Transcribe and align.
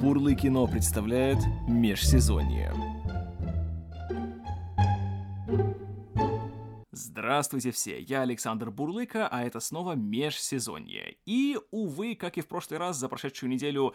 Бурлы 0.00 0.36
кино 0.36 0.68
представляет 0.68 1.38
межсезонье. 1.66 2.72
Здравствуйте 6.92 7.72
все, 7.72 7.98
я 8.00 8.22
Александр 8.22 8.70
Бурлыка, 8.70 9.26
а 9.26 9.42
это 9.42 9.58
снова 9.58 9.94
межсезонье. 9.94 11.16
И, 11.26 11.58
увы, 11.72 12.14
как 12.14 12.38
и 12.38 12.42
в 12.42 12.46
прошлый 12.46 12.78
раз, 12.78 12.96
за 12.96 13.08
прошедшую 13.08 13.50
неделю 13.50 13.92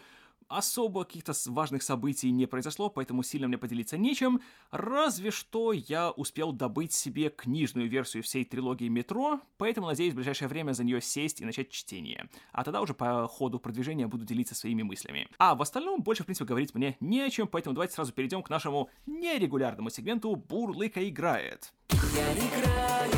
особо 0.48 1.04
каких-то 1.04 1.32
важных 1.46 1.82
событий 1.82 2.30
не 2.30 2.46
произошло, 2.46 2.90
поэтому 2.90 3.22
сильно 3.22 3.48
мне 3.48 3.58
поделиться 3.58 3.96
нечем, 3.96 4.40
разве 4.70 5.30
что 5.30 5.72
я 5.72 6.10
успел 6.10 6.52
добыть 6.52 6.92
себе 6.92 7.30
книжную 7.30 7.88
версию 7.88 8.22
всей 8.22 8.44
трилогии 8.44 8.88
«Метро», 8.88 9.40
поэтому 9.56 9.86
надеюсь 9.86 10.12
в 10.12 10.16
ближайшее 10.16 10.48
время 10.48 10.72
за 10.72 10.84
нее 10.84 11.00
сесть 11.00 11.40
и 11.40 11.44
начать 11.44 11.70
чтение. 11.70 12.28
А 12.52 12.64
тогда 12.64 12.80
уже 12.80 12.94
по 12.94 13.26
ходу 13.28 13.58
продвижения 13.58 14.06
буду 14.06 14.24
делиться 14.24 14.54
своими 14.54 14.82
мыслями. 14.82 15.28
А 15.38 15.54
в 15.54 15.62
остальном 15.62 16.02
больше, 16.02 16.22
в 16.22 16.26
принципе, 16.26 16.46
говорить 16.46 16.74
мне 16.74 16.96
не 17.00 17.20
о 17.20 17.30
чем, 17.30 17.48
поэтому 17.48 17.74
давайте 17.74 17.94
сразу 17.94 18.12
перейдем 18.12 18.42
к 18.42 18.50
нашему 18.50 18.90
нерегулярному 19.06 19.90
сегменту 19.90 20.36
«Бурлыка 20.36 21.06
играет». 21.08 21.72
Я 21.90 22.32
играю, 22.32 23.12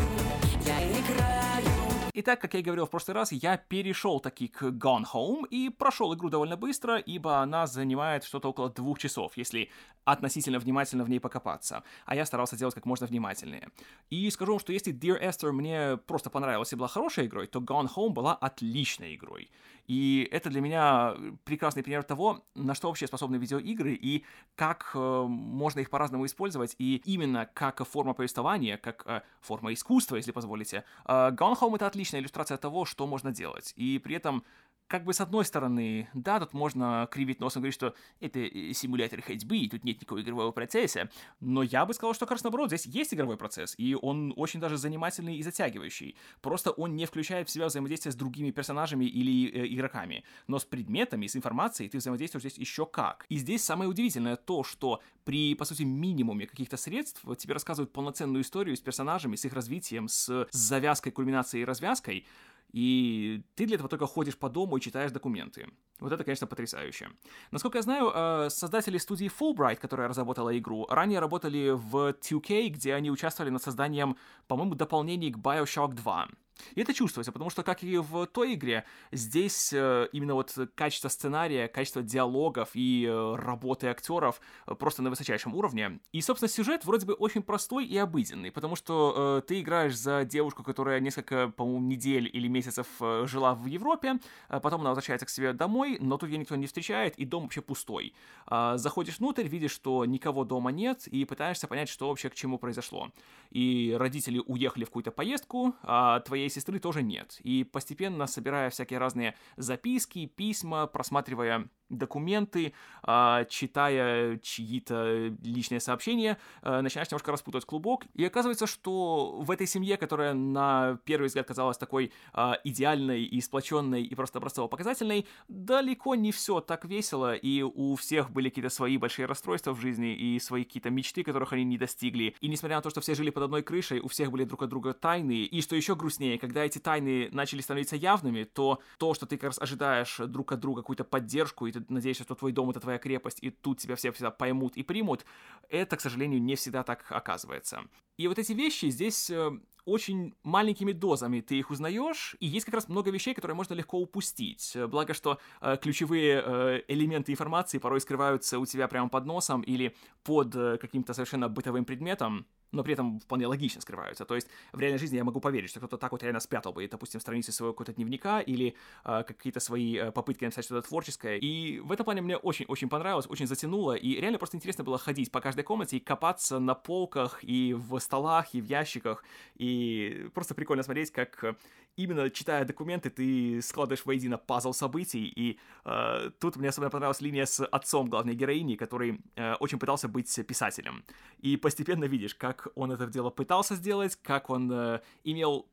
я 0.64 1.00
играю. 1.00 1.75
Итак, 2.18 2.40
как 2.40 2.54
я 2.54 2.60
и 2.60 2.62
говорил 2.62 2.86
в 2.86 2.90
прошлый 2.90 3.14
раз, 3.14 3.30
я 3.30 3.58
перешел 3.58 4.20
таки 4.20 4.48
к 4.48 4.62
Gone 4.62 5.04
Home 5.12 5.46
и 5.50 5.68
прошел 5.68 6.14
игру 6.14 6.30
довольно 6.30 6.56
быстро, 6.56 6.96
ибо 6.96 7.40
она 7.40 7.66
занимает 7.66 8.24
что-то 8.24 8.48
около 8.48 8.70
двух 8.70 8.98
часов, 8.98 9.36
если 9.36 9.68
относительно 10.06 10.58
внимательно 10.58 11.04
в 11.04 11.10
ней 11.10 11.20
покопаться. 11.20 11.82
А 12.06 12.16
я 12.16 12.24
старался 12.24 12.56
делать 12.56 12.74
как 12.74 12.86
можно 12.86 13.06
внимательнее. 13.06 13.68
И 14.08 14.30
скажу 14.30 14.52
вам, 14.52 14.60
что 14.60 14.72
если 14.72 14.94
Dear 14.94 15.22
Esther 15.22 15.52
мне 15.52 15.98
просто 15.98 16.30
понравилась 16.30 16.72
и 16.72 16.76
была 16.76 16.88
хорошей 16.88 17.26
игрой, 17.26 17.48
то 17.48 17.58
Gone 17.58 17.88
Home 17.94 18.14
была 18.14 18.34
отличной 18.34 19.14
игрой. 19.14 19.50
И 19.86 20.28
это 20.32 20.50
для 20.50 20.60
меня 20.60 21.14
прекрасный 21.44 21.82
пример 21.82 22.02
того, 22.02 22.44
на 22.54 22.74
что 22.74 22.88
вообще 22.88 23.06
способны 23.06 23.36
видеоигры 23.36 23.94
и 23.94 24.24
как 24.54 24.90
э, 24.94 25.24
можно 25.28 25.80
их 25.80 25.90
по-разному 25.90 26.26
использовать. 26.26 26.74
И 26.78 27.02
именно 27.04 27.48
как 27.52 27.86
форма 27.86 28.14
повествования, 28.14 28.76
как 28.76 29.04
э, 29.06 29.22
форма 29.40 29.72
искусства, 29.72 30.16
если 30.16 30.32
позволите. 30.32 30.84
Э, 31.06 31.30
Gone 31.30 31.58
Home— 31.60 31.74
это 31.76 31.86
отличная 31.86 32.20
иллюстрация 32.20 32.56
того, 32.56 32.84
что 32.84 33.06
можно 33.06 33.32
делать. 33.32 33.72
И 33.76 33.98
при 33.98 34.16
этом 34.16 34.44
как 34.88 35.04
бы 35.04 35.12
с 35.12 35.20
одной 35.20 35.44
стороны, 35.44 36.08
да, 36.14 36.38
тут 36.38 36.52
можно 36.52 37.08
кривить 37.10 37.40
носом 37.40 37.62
говорить, 37.62 37.74
что 37.74 37.94
это 38.20 38.38
э, 38.38 38.72
симулятор 38.72 39.20
ходьбы, 39.20 39.58
и 39.58 39.68
тут 39.68 39.84
нет 39.84 39.96
никакого 39.96 40.20
игрового 40.20 40.52
процесса, 40.52 41.10
но 41.40 41.62
я 41.62 41.84
бы 41.86 41.94
сказал, 41.94 42.14
что 42.14 42.26
как 42.26 42.32
раз 42.32 42.44
наоборот, 42.44 42.68
здесь 42.68 42.86
есть 42.86 43.12
игровой 43.12 43.36
процесс, 43.36 43.74
и 43.78 43.94
он 43.94 44.32
очень 44.36 44.60
даже 44.60 44.76
занимательный 44.76 45.36
и 45.36 45.42
затягивающий. 45.42 46.16
Просто 46.40 46.70
он 46.70 46.94
не 46.94 47.06
включает 47.06 47.48
в 47.48 47.52
себя 47.52 47.66
взаимодействие 47.66 48.12
с 48.12 48.16
другими 48.16 48.50
персонажами 48.50 49.04
или 49.04 49.50
э, 49.50 49.66
игроками, 49.74 50.24
но 50.46 50.58
с 50.58 50.64
предметами, 50.64 51.26
с 51.26 51.36
информацией 51.36 51.88
ты 51.88 51.98
взаимодействуешь 51.98 52.42
здесь 52.42 52.58
еще 52.58 52.86
как. 52.86 53.26
И 53.28 53.36
здесь 53.36 53.64
самое 53.64 53.90
удивительное 53.90 54.36
то, 54.36 54.62
что 54.62 55.02
при, 55.24 55.54
по 55.54 55.64
сути, 55.64 55.82
минимуме 55.82 56.46
каких-то 56.46 56.76
средств 56.76 57.24
тебе 57.38 57.54
рассказывают 57.54 57.92
полноценную 57.92 58.42
историю 58.42 58.76
с 58.76 58.80
персонажами, 58.80 59.34
с 59.34 59.44
их 59.44 59.52
развитием, 59.52 60.08
с, 60.08 60.28
с 60.28 60.56
завязкой, 60.56 61.10
кульминацией 61.10 61.62
и 61.62 61.64
развязкой, 61.64 62.26
и 62.72 63.42
ты 63.54 63.66
для 63.66 63.76
этого 63.76 63.88
только 63.88 64.06
ходишь 64.06 64.36
по 64.36 64.48
дому 64.48 64.76
и 64.76 64.80
читаешь 64.80 65.12
документы. 65.12 65.68
Вот 66.00 66.12
это, 66.12 66.24
конечно, 66.24 66.46
потрясающе. 66.46 67.08
Насколько 67.50 67.78
я 67.78 67.82
знаю, 67.82 68.12
э, 68.14 68.50
создатели 68.50 68.98
студии 68.98 69.30
Fulbright, 69.30 69.76
которая 69.76 70.08
разработала 70.08 70.56
игру, 70.58 70.86
ранее 70.88 71.20
работали 71.20 71.70
в 71.70 72.12
2K, 72.12 72.68
где 72.68 72.94
они 72.94 73.10
участвовали 73.10 73.50
над 73.50 73.62
созданием, 73.62 74.16
по-моему, 74.46 74.74
дополнений 74.74 75.32
к 75.32 75.38
Bioshock 75.38 75.94
2. 75.94 76.28
И 76.74 76.80
это 76.80 76.94
чувствуется, 76.94 77.32
потому 77.32 77.50
что, 77.50 77.62
как 77.62 77.82
и 77.82 77.98
в 77.98 78.26
той 78.26 78.54
игре, 78.54 78.84
здесь 79.12 79.72
э, 79.72 80.08
именно 80.12 80.34
вот 80.34 80.56
качество 80.74 81.08
сценария, 81.08 81.68
качество 81.68 82.02
диалогов 82.02 82.70
и 82.74 83.06
э, 83.08 83.34
работы 83.36 83.88
актеров 83.88 84.40
э, 84.66 84.74
просто 84.74 85.02
на 85.02 85.10
высочайшем 85.10 85.54
уровне. 85.54 86.00
И, 86.12 86.20
собственно, 86.20 86.48
сюжет 86.48 86.84
вроде 86.84 87.06
бы 87.06 87.14
очень 87.14 87.42
простой 87.42 87.86
и 87.86 87.96
обыденный, 87.96 88.50
потому 88.50 88.76
что 88.76 89.42
ты 89.46 89.60
играешь 89.60 89.96
за 89.96 90.24
девушку, 90.24 90.62
которая 90.62 91.00
несколько, 91.00 91.48
по-моему, 91.48 91.80
недель 91.80 92.28
или 92.32 92.48
месяцев 92.48 92.86
жила 93.24 93.54
в 93.54 93.66
Европе, 93.66 94.18
э, 94.48 94.60
потом 94.60 94.80
она 94.80 94.90
возвращается 94.90 95.26
к 95.26 95.30
себе 95.30 95.52
домой, 95.52 95.98
но 96.00 96.16
тут 96.18 96.30
ее 96.30 96.38
никто 96.38 96.56
не 96.56 96.66
встречает, 96.66 97.16
и 97.16 97.24
дом 97.24 97.44
вообще 97.44 97.60
пустой. 97.60 98.14
Э, 98.50 98.74
заходишь 98.76 99.18
внутрь, 99.18 99.46
видишь, 99.46 99.72
что 99.72 100.04
никого 100.04 100.44
дома 100.44 100.70
нет, 100.70 101.06
и 101.06 101.24
пытаешься 101.24 101.66
понять, 101.66 101.88
что 101.88 102.08
вообще 102.08 102.28
к 102.28 102.34
чему 102.34 102.58
произошло. 102.58 103.10
И 103.50 103.94
родители 103.98 104.42
уехали 104.46 104.84
в 104.84 104.88
какую-то 104.88 105.10
поездку, 105.10 105.74
а 105.82 106.20
твоей 106.20 106.45
твоей 106.46 106.50
сестры 106.50 106.78
тоже 106.78 107.02
нет. 107.02 107.38
И 107.40 107.64
постепенно, 107.64 108.26
собирая 108.26 108.70
всякие 108.70 108.98
разные 108.98 109.34
записки, 109.56 110.26
письма, 110.26 110.86
просматривая 110.86 111.68
документы, 111.88 112.72
а, 113.02 113.44
читая 113.44 114.38
чьи-то 114.38 115.34
личные 115.42 115.80
сообщения, 115.80 116.38
а, 116.62 116.82
начинаешь 116.82 117.10
немножко 117.10 117.32
распутывать 117.32 117.64
клубок, 117.64 118.04
и 118.14 118.24
оказывается, 118.24 118.66
что 118.66 119.40
в 119.40 119.50
этой 119.50 119.66
семье, 119.66 119.96
которая 119.96 120.34
на 120.34 120.98
первый 121.04 121.26
взгляд 121.26 121.46
казалась 121.46 121.78
такой 121.78 122.12
а, 122.32 122.58
идеальной 122.64 123.24
и 123.24 123.40
сплоченной 123.40 124.02
и 124.02 124.14
просто 124.14 124.38
образцово-показательной, 124.38 125.26
далеко 125.48 126.14
не 126.14 126.32
все 126.32 126.60
так 126.60 126.84
весело, 126.84 127.34
и 127.34 127.62
у 127.62 127.94
всех 127.96 128.30
были 128.30 128.48
какие-то 128.48 128.70
свои 128.70 128.96
большие 128.96 129.26
расстройства 129.26 129.72
в 129.72 129.80
жизни 129.80 130.14
и 130.14 130.38
свои 130.40 130.64
какие-то 130.64 130.90
мечты, 130.90 131.22
которых 131.22 131.52
они 131.52 131.64
не 131.64 131.78
достигли. 131.78 132.34
И 132.40 132.48
несмотря 132.48 132.76
на 132.76 132.82
то, 132.82 132.90
что 132.90 133.00
все 133.00 133.14
жили 133.14 133.30
под 133.30 133.44
одной 133.44 133.62
крышей, 133.62 134.00
у 134.00 134.08
всех 134.08 134.30
были 134.30 134.44
друг 134.44 134.62
от 134.62 134.68
друга 134.68 134.92
тайны, 134.92 135.44
и 135.44 135.60
что 135.60 135.76
еще 135.76 135.94
грустнее, 135.94 136.38
когда 136.38 136.64
эти 136.64 136.78
тайны 136.78 137.28
начали 137.32 137.60
становиться 137.60 137.96
явными, 137.96 138.44
то 138.44 138.80
то, 138.98 139.14
что 139.14 139.26
ты 139.26 139.36
как 139.36 139.48
раз 139.48 139.58
ожидаешь 139.60 140.16
друг 140.18 140.52
от 140.52 140.60
друга 140.60 140.82
какую-то 140.82 141.04
поддержку 141.04 141.66
и 141.66 141.72
ты 141.80 141.92
надеешься, 141.92 142.24
что 142.24 142.34
твой 142.34 142.52
дом— 142.52 142.70
это 142.70 142.80
твоя 142.80 142.98
крепость, 142.98 143.38
и 143.42 143.50
тут 143.50 143.78
тебя 143.78 143.96
все 143.96 144.12
всегда 144.12 144.30
поймут 144.30 144.76
и 144.76 144.82
примут, 144.82 145.24
это, 145.68 145.96
к 145.96 146.00
сожалению, 146.00 146.42
не 146.42 146.54
всегда 146.56 146.82
так 146.82 147.04
оказывается. 147.10 147.84
И 148.16 148.28
вот 148.28 148.38
эти 148.38 148.52
вещи 148.52 148.86
здесь 148.86 149.30
э, 149.30 149.50
очень 149.86 150.34
маленькими 150.42 150.92
дозами 150.92 151.40
ты 151.40 151.58
их 151.58 151.70
узнаешь, 151.70 152.36
и 152.40 152.46
есть 152.46 152.66
как 152.66 152.74
раз 152.74 152.88
много 152.88 153.10
вещей, 153.10 153.34
которые 153.34 153.54
можно 153.54 153.74
легко 153.74 153.98
упустить. 153.98 154.76
Благо, 154.88 155.14
что 155.14 155.38
э, 155.60 155.76
ключевые 155.80 156.42
э, 156.44 156.82
элементы 156.88 157.32
информации 157.32 157.78
порой 157.78 158.00
скрываются 158.00 158.58
у 158.58 158.66
тебя 158.66 158.88
прямо 158.88 159.08
под 159.08 159.26
носом 159.26 159.62
или 159.62 159.94
под 160.24 160.54
э, 160.56 160.78
каким-то 160.78 161.14
совершенно 161.14 161.48
бытовым 161.48 161.84
предметом, 161.84 162.46
но 162.72 162.82
при 162.82 162.92
этом 162.92 163.20
вполне 163.20 163.46
логично 163.46 163.80
скрываются. 163.80 164.24
То 164.24 164.34
есть 164.34 164.48
в 164.72 164.80
реальной 164.80 164.98
жизни 164.98 165.16
я 165.16 165.24
могу 165.24 165.40
поверить, 165.40 165.70
что 165.70 165.80
кто-то 165.80 165.98
так 165.98 166.12
вот 166.12 166.22
реально 166.22 166.40
спрятал 166.40 166.72
бы, 166.72 166.86
допустим, 166.88 167.20
страницы 167.20 167.52
своего 167.52 167.72
какого-то 167.72 167.92
дневника 167.92 168.40
или 168.40 168.74
э, 169.04 169.24
какие-то 169.26 169.60
свои 169.60 169.96
э, 169.96 170.12
попытки 170.12 170.44
написать 170.44 170.64
что-то 170.64 170.86
творческое. 170.86 171.38
И 171.38 171.80
в 171.80 171.92
этом 171.92 172.04
плане 172.04 172.22
мне 172.22 172.36
очень-очень 172.36 172.88
понравилось, 172.88 173.26
очень 173.28 173.46
затянуло, 173.46 173.94
и 173.94 174.20
реально 174.20 174.38
просто 174.38 174.56
интересно 174.56 174.84
было 174.84 174.98
ходить 174.98 175.30
по 175.30 175.40
каждой 175.40 175.64
комнате 175.64 175.96
и 175.96 176.00
копаться 176.00 176.58
на 176.58 176.74
полках 176.74 177.42
и 177.42 177.74
в 177.74 177.98
столах, 178.00 178.54
и 178.54 178.60
в 178.60 178.64
ящиках, 178.64 179.24
и 179.56 180.28
просто 180.34 180.54
прикольно 180.54 180.82
смотреть, 180.82 181.10
как 181.10 181.56
именно 181.96 182.30
читая 182.30 182.64
документы, 182.64 183.10
ты 183.10 183.60
складываешь 183.62 184.04
воедино 184.04 184.38
пазл 184.38 184.72
событий, 184.72 185.32
и 185.34 185.58
э, 185.84 186.30
тут 186.38 186.56
мне 186.56 186.68
особенно 186.68 186.90
понравилась 186.90 187.20
линия 187.20 187.46
с 187.46 187.64
отцом 187.64 188.08
главной 188.08 188.34
героини, 188.34 188.76
который 188.76 189.20
э, 189.34 189.54
очень 189.54 189.78
пытался 189.78 190.08
быть 190.08 190.46
писателем. 190.46 191.04
И 191.40 191.56
постепенно 191.56 192.04
видишь, 192.04 192.34
как 192.34 192.68
он 192.74 192.92
это 192.92 193.06
дело 193.06 193.30
пытался 193.30 193.74
сделать, 193.74 194.16
как 194.22 194.50
он 194.50 194.70
э, 194.70 195.00
имел 195.24 195.66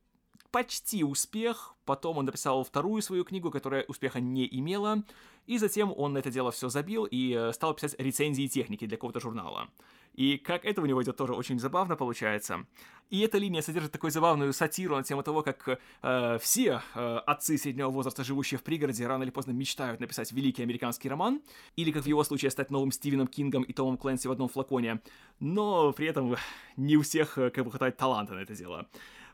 почти 0.52 1.04
успех, 1.04 1.74
потом 1.84 2.20
он 2.20 2.26
написал 2.26 2.64
вторую 2.64 3.02
свою 3.02 3.26
книгу, 3.26 3.50
которая 3.50 3.84
успеха 3.88 4.20
не 4.20 4.48
имела, 4.60 5.04
и 5.46 5.58
затем 5.58 5.94
он 5.96 6.14
на 6.14 6.20
это 6.20 6.32
дело 6.32 6.52
все 6.52 6.70
забил 6.70 7.06
и 7.06 7.34
э, 7.34 7.54
стал 7.54 7.74
писать 7.74 7.96
рецензии 8.00 8.48
техники 8.48 8.86
для 8.86 8.98
какого-то 8.98 9.20
журнала. 9.20 9.70
И 10.14 10.38
как 10.38 10.64
это 10.64 10.82
у 10.82 10.86
него 10.86 11.02
идет 11.02 11.18
тоже 11.18 11.34
очень 11.34 11.60
забавно 11.60 11.96
получается. 11.96 12.66
И 13.10 13.20
эта 13.22 13.38
линия 13.38 13.62
содержит 13.62 13.92
такую 13.92 14.12
забавную 14.12 14.54
сатиру 14.54 14.96
на 14.96 15.04
тему 15.04 15.24
того, 15.24 15.42
как 15.42 15.80
э, 16.02 16.38
все 16.40 16.82
э, 16.96 17.18
отцы 17.26 17.58
среднего 17.58 17.90
возраста, 17.90 18.24
живущие 18.24 18.60
в 18.60 18.64
пригороде, 18.64 19.08
рано 19.08 19.24
или 19.24 19.32
поздно 19.32 19.52
мечтают 19.52 20.00
написать 20.00 20.32
великий 20.32 20.64
американский 20.64 21.10
роман, 21.10 21.42
или, 21.76 21.92
как 21.92 22.04
в 22.04 22.08
его 22.08 22.24
случае, 22.24 22.52
стать 22.52 22.72
новым 22.72 22.92
Стивеном 22.92 23.28
Кингом 23.28 23.64
и 23.64 23.74
Томом 23.74 23.98
Клэнси 23.98 24.28
в 24.28 24.32
одном 24.32 24.50
флаконе, 24.50 25.02
но 25.40 25.92
при 25.94 26.08
этом 26.08 26.36
не 26.78 26.96
у 26.98 27.02
всех 27.02 27.38
э, 27.38 27.50
как 27.50 27.66
бы 27.66 27.72
хватает 27.72 27.98
таланта 27.98 28.34
на 28.34 28.40
это 28.40 28.56
дело. 28.56 28.88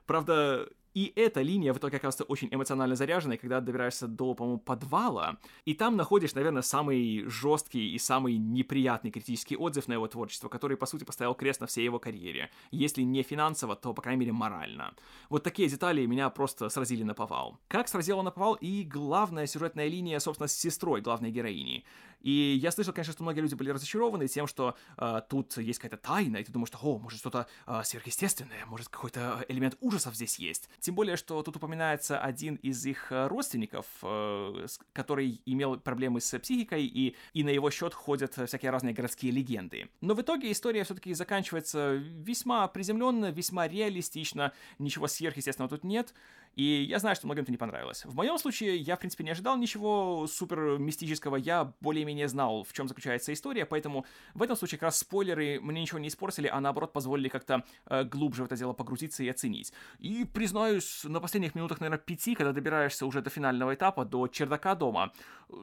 Правда, 0.06 0.68
и 1.00 1.14
эта 1.16 1.42
линия 1.42 1.72
в 1.72 1.78
итоге 1.78 1.96
оказывается 1.96 2.26
очень 2.26 2.50
эмоционально 2.52 2.98
заряженной, 2.98 3.38
когда 3.38 3.62
добираешься 3.62 4.06
до, 4.06 4.34
по-моему, 4.34 4.60
подвала, 4.60 5.38
и 5.64 5.74
там 5.74 5.96
находишь, 5.96 6.34
наверное, 6.34 6.62
самый 6.62 7.24
жесткий 7.26 7.94
и 7.94 7.98
самый 7.98 8.38
неприятный 8.38 9.10
критический 9.10 9.56
отзыв 9.56 9.88
на 9.88 9.94
его 9.94 10.10
творчество, 10.10 10.50
который, 10.50 10.76
по 10.76 10.86
сути, 10.86 11.06
поставил 11.06 11.36
крест 11.36 11.62
на 11.62 11.68
всей 11.68 11.86
его 11.86 12.00
карьере. 12.00 12.50
Если 12.72 13.04
не 13.04 13.24
финансово, 13.24 13.78
то, 13.78 13.94
по 13.94 14.02
крайней 14.02 14.20
мере, 14.20 14.34
морально. 14.34 14.94
Вот 15.30 15.42
такие 15.44 15.70
детали 15.70 16.06
меня 16.06 16.30
просто 16.30 16.68
сразили 16.68 17.04
на 17.04 17.14
повал. 17.14 17.58
Как 17.70 17.88
сразила 17.88 18.22
на 18.22 18.32
повал 18.32 18.56
и 18.56 18.84
главная 18.84 19.48
сюжетная 19.48 19.88
линия, 19.88 20.20
собственно, 20.20 20.50
с 20.50 20.54
сестрой 20.54 21.00
главной 21.00 21.32
героини. 21.32 21.86
И 22.22 22.60
я 22.62 22.72
слышал, 22.72 22.94
конечно, 22.94 23.14
что 23.14 23.24
многие 23.24 23.42
люди 23.42 23.56
были 23.56 23.70
разочарованы 23.70 24.28
тем, 24.28 24.48
что 24.48 24.76
э, 24.98 25.22
тут 25.30 25.58
есть 25.58 25.80
какая-то 25.80 25.98
тайна, 25.98 26.38
и 26.38 26.44
ты 26.44 26.52
думаешь, 26.52 26.70
что, 26.70 26.80
о, 26.82 27.00
может, 27.00 27.20
что-то 27.20 27.48
э, 27.66 27.82
сверхъестественное, 27.84 28.66
может, 28.66 28.90
какой-то 28.90 29.46
элемент 29.48 29.78
ужасов 29.80 30.16
здесь 30.16 30.40
есть. 30.40 30.70
Тем 30.80 30.96
более, 30.96 31.18
что 31.18 31.42
тут 31.44 31.56
упоминается 31.56 32.20
один 32.20 32.56
из 32.56 32.86
их 32.86 33.12
э, 33.12 33.28
родственников, 33.28 33.86
э, 34.04 34.68
который 34.94 35.42
имел 35.46 35.80
проблемы 35.80 36.22
с 36.22 36.38
психикой, 36.40 36.86
и, 36.86 37.16
и 37.34 37.44
на 37.44 37.50
его 37.50 37.70
счет 37.72 37.94
ходят 37.94 38.34
всякие 38.48 38.72
разные 38.72 38.94
городские 38.94 39.32
легенды. 39.32 39.90
Но 40.02 40.14
в 40.14 40.22
итоге 40.22 40.52
история 40.52 40.84
все-таки 40.84 41.14
заканчивается 41.14 41.94
весьма 41.94 42.68
приземленно, 42.68 43.32
весьма 43.32 43.68
реалистично, 43.68 44.54
ничего 44.78 45.08
сверхъестественного 45.08 45.70
тут 45.70 45.84
нет. 45.84 46.14
И 46.60 46.84
я 46.90 47.00
знаю, 47.00 47.16
что 47.16 47.26
многим 47.26 47.44
это 47.44 47.52
не 47.52 47.58
понравилось. 47.58 48.04
В 48.04 48.14
моем 48.16 48.38
случае 48.38 48.76
я, 48.76 48.98
в 48.98 49.00
принципе, 49.00 49.24
не 49.24 49.30
ожидал 49.30 49.56
ничего 49.56 50.28
супер 50.28 50.78
мистического. 50.78 51.38
Я 51.38 51.72
более-менее 51.80 52.28
знал, 52.28 52.66
в 52.66 52.74
чем 52.74 52.90
заключается 52.90 53.32
история, 53.32 53.66
поэтому 53.66 54.06
в 54.34 54.44
этом 54.44 54.58
случае 54.58 54.78
как 54.78 54.88
раз 54.88 55.00
спойлеры 55.00 55.62
мне 55.62 55.80
ничего 55.80 56.00
не 56.00 56.10
испортили, 56.10 56.48
а 56.48 56.60
наоборот 56.60 56.92
позволили 56.92 57.30
как-то 57.30 57.64
э, 57.86 58.04
глубже 58.04 58.44
в 58.44 58.48
это 58.48 58.58
дело 58.58 58.74
погрузиться 58.74 59.24
и 59.24 59.30
оценить. 59.30 59.72
И 60.00 60.26
признаюсь, 60.26 61.06
на 61.06 61.22
последних 61.22 61.56
минутах, 61.56 61.80
наверное, 61.80 61.98
пяти, 61.98 62.36
когда 62.36 62.52
добираешься 62.52 63.06
уже 63.06 63.22
до 63.22 63.30
финального 63.30 63.74
этапа, 63.74 64.04
до 64.04 64.28
чердака 64.28 64.76
дома, 64.76 65.14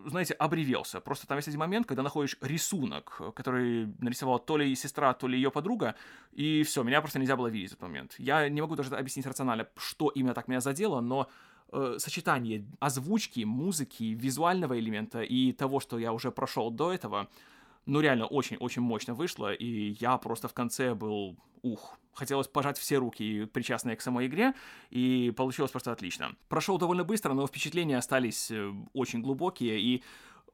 знаете, 0.06 0.32
обревелся. 0.34 1.00
Просто 1.00 1.26
там 1.26 1.36
есть 1.36 1.48
один 1.48 1.60
момент, 1.60 1.86
когда 1.86 2.02
находишь 2.02 2.36
рисунок, 2.40 3.20
который 3.34 3.86
нарисовала 3.98 4.38
то 4.38 4.56
ли 4.56 4.74
сестра, 4.74 5.12
то 5.12 5.28
ли 5.28 5.36
ее 5.36 5.50
подруга, 5.50 5.94
и 6.32 6.62
все, 6.64 6.82
меня 6.82 7.00
просто 7.00 7.18
нельзя 7.18 7.36
было 7.36 7.46
видеть 7.48 7.70
в 7.70 7.72
этот 7.74 7.82
момент. 7.82 8.14
Я 8.18 8.48
не 8.48 8.60
могу 8.60 8.76
даже 8.76 8.94
объяснить 8.96 9.26
рационально, 9.26 9.68
что 9.76 10.08
именно 10.08 10.34
так 10.34 10.48
меня 10.48 10.60
задело, 10.60 10.85
но 11.00 11.28
э, 11.72 11.96
сочетание 11.98 12.64
озвучки, 12.80 13.44
музыки, 13.44 14.04
визуального 14.04 14.78
элемента 14.78 15.22
и 15.22 15.52
того, 15.52 15.80
что 15.80 15.98
я 15.98 16.12
уже 16.12 16.30
прошел 16.30 16.70
до 16.70 16.92
этого, 16.92 17.28
ну 17.86 18.00
реально 18.00 18.26
очень-очень 18.26 18.82
мощно 18.82 19.14
вышло, 19.14 19.52
и 19.52 19.96
я 20.00 20.16
просто 20.18 20.48
в 20.48 20.54
конце 20.54 20.94
был, 20.94 21.36
ух, 21.62 21.98
хотелось 22.14 22.48
пожать 22.48 22.78
все 22.78 22.96
руки, 22.96 23.44
причастные 23.46 23.96
к 23.96 24.00
самой 24.00 24.26
игре, 24.26 24.54
и 24.90 25.32
получилось 25.36 25.70
просто 25.70 25.92
отлично. 25.92 26.34
Прошел 26.48 26.78
довольно 26.78 27.04
быстро, 27.04 27.34
но 27.34 27.46
впечатления 27.46 27.98
остались 27.98 28.50
э, 28.50 28.72
очень 28.92 29.22
глубокие, 29.22 29.80
и 29.80 30.02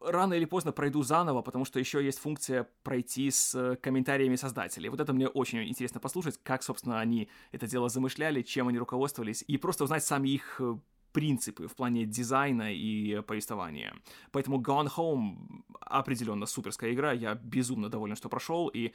рано 0.05 0.35
или 0.35 0.45
поздно 0.45 0.73
пройду 0.73 1.03
заново, 1.03 1.43
потому 1.43 1.65
что 1.65 1.79
еще 1.79 2.05
есть 2.05 2.19
функция 2.19 2.69
пройти 2.83 3.31
с 3.31 3.55
э, 3.55 3.77
комментариями 3.77 4.37
создателей. 4.37 4.89
Вот 4.89 5.01
это 5.01 5.13
мне 5.13 5.29
очень 5.29 5.69
интересно 5.69 6.01
послушать, 6.01 6.39
как, 6.43 6.63
собственно, 6.63 7.01
они 7.01 7.29
это 7.53 7.67
дело 7.67 7.89
замышляли, 7.89 8.43
чем 8.43 8.69
они 8.69 8.79
руководствовались, 8.79 9.45
и 9.47 9.59
просто 9.59 9.85
узнать 9.85 10.05
сами 10.05 10.31
их 10.31 10.61
э, 10.61 10.77
принципы 11.13 11.69
в 11.69 11.75
плане 11.77 12.07
дизайна 12.07 12.73
и 12.73 13.21
повествования. 13.23 13.95
Поэтому 14.31 14.61
Gone 14.61 14.91
Home 14.97 15.65
определенно 15.81 16.47
суперская 16.47 16.93
игра, 16.93 17.13
я 17.13 17.35
безумно 17.35 17.89
доволен, 17.89 18.17
что 18.17 18.29
прошел, 18.29 18.69
и 18.69 18.93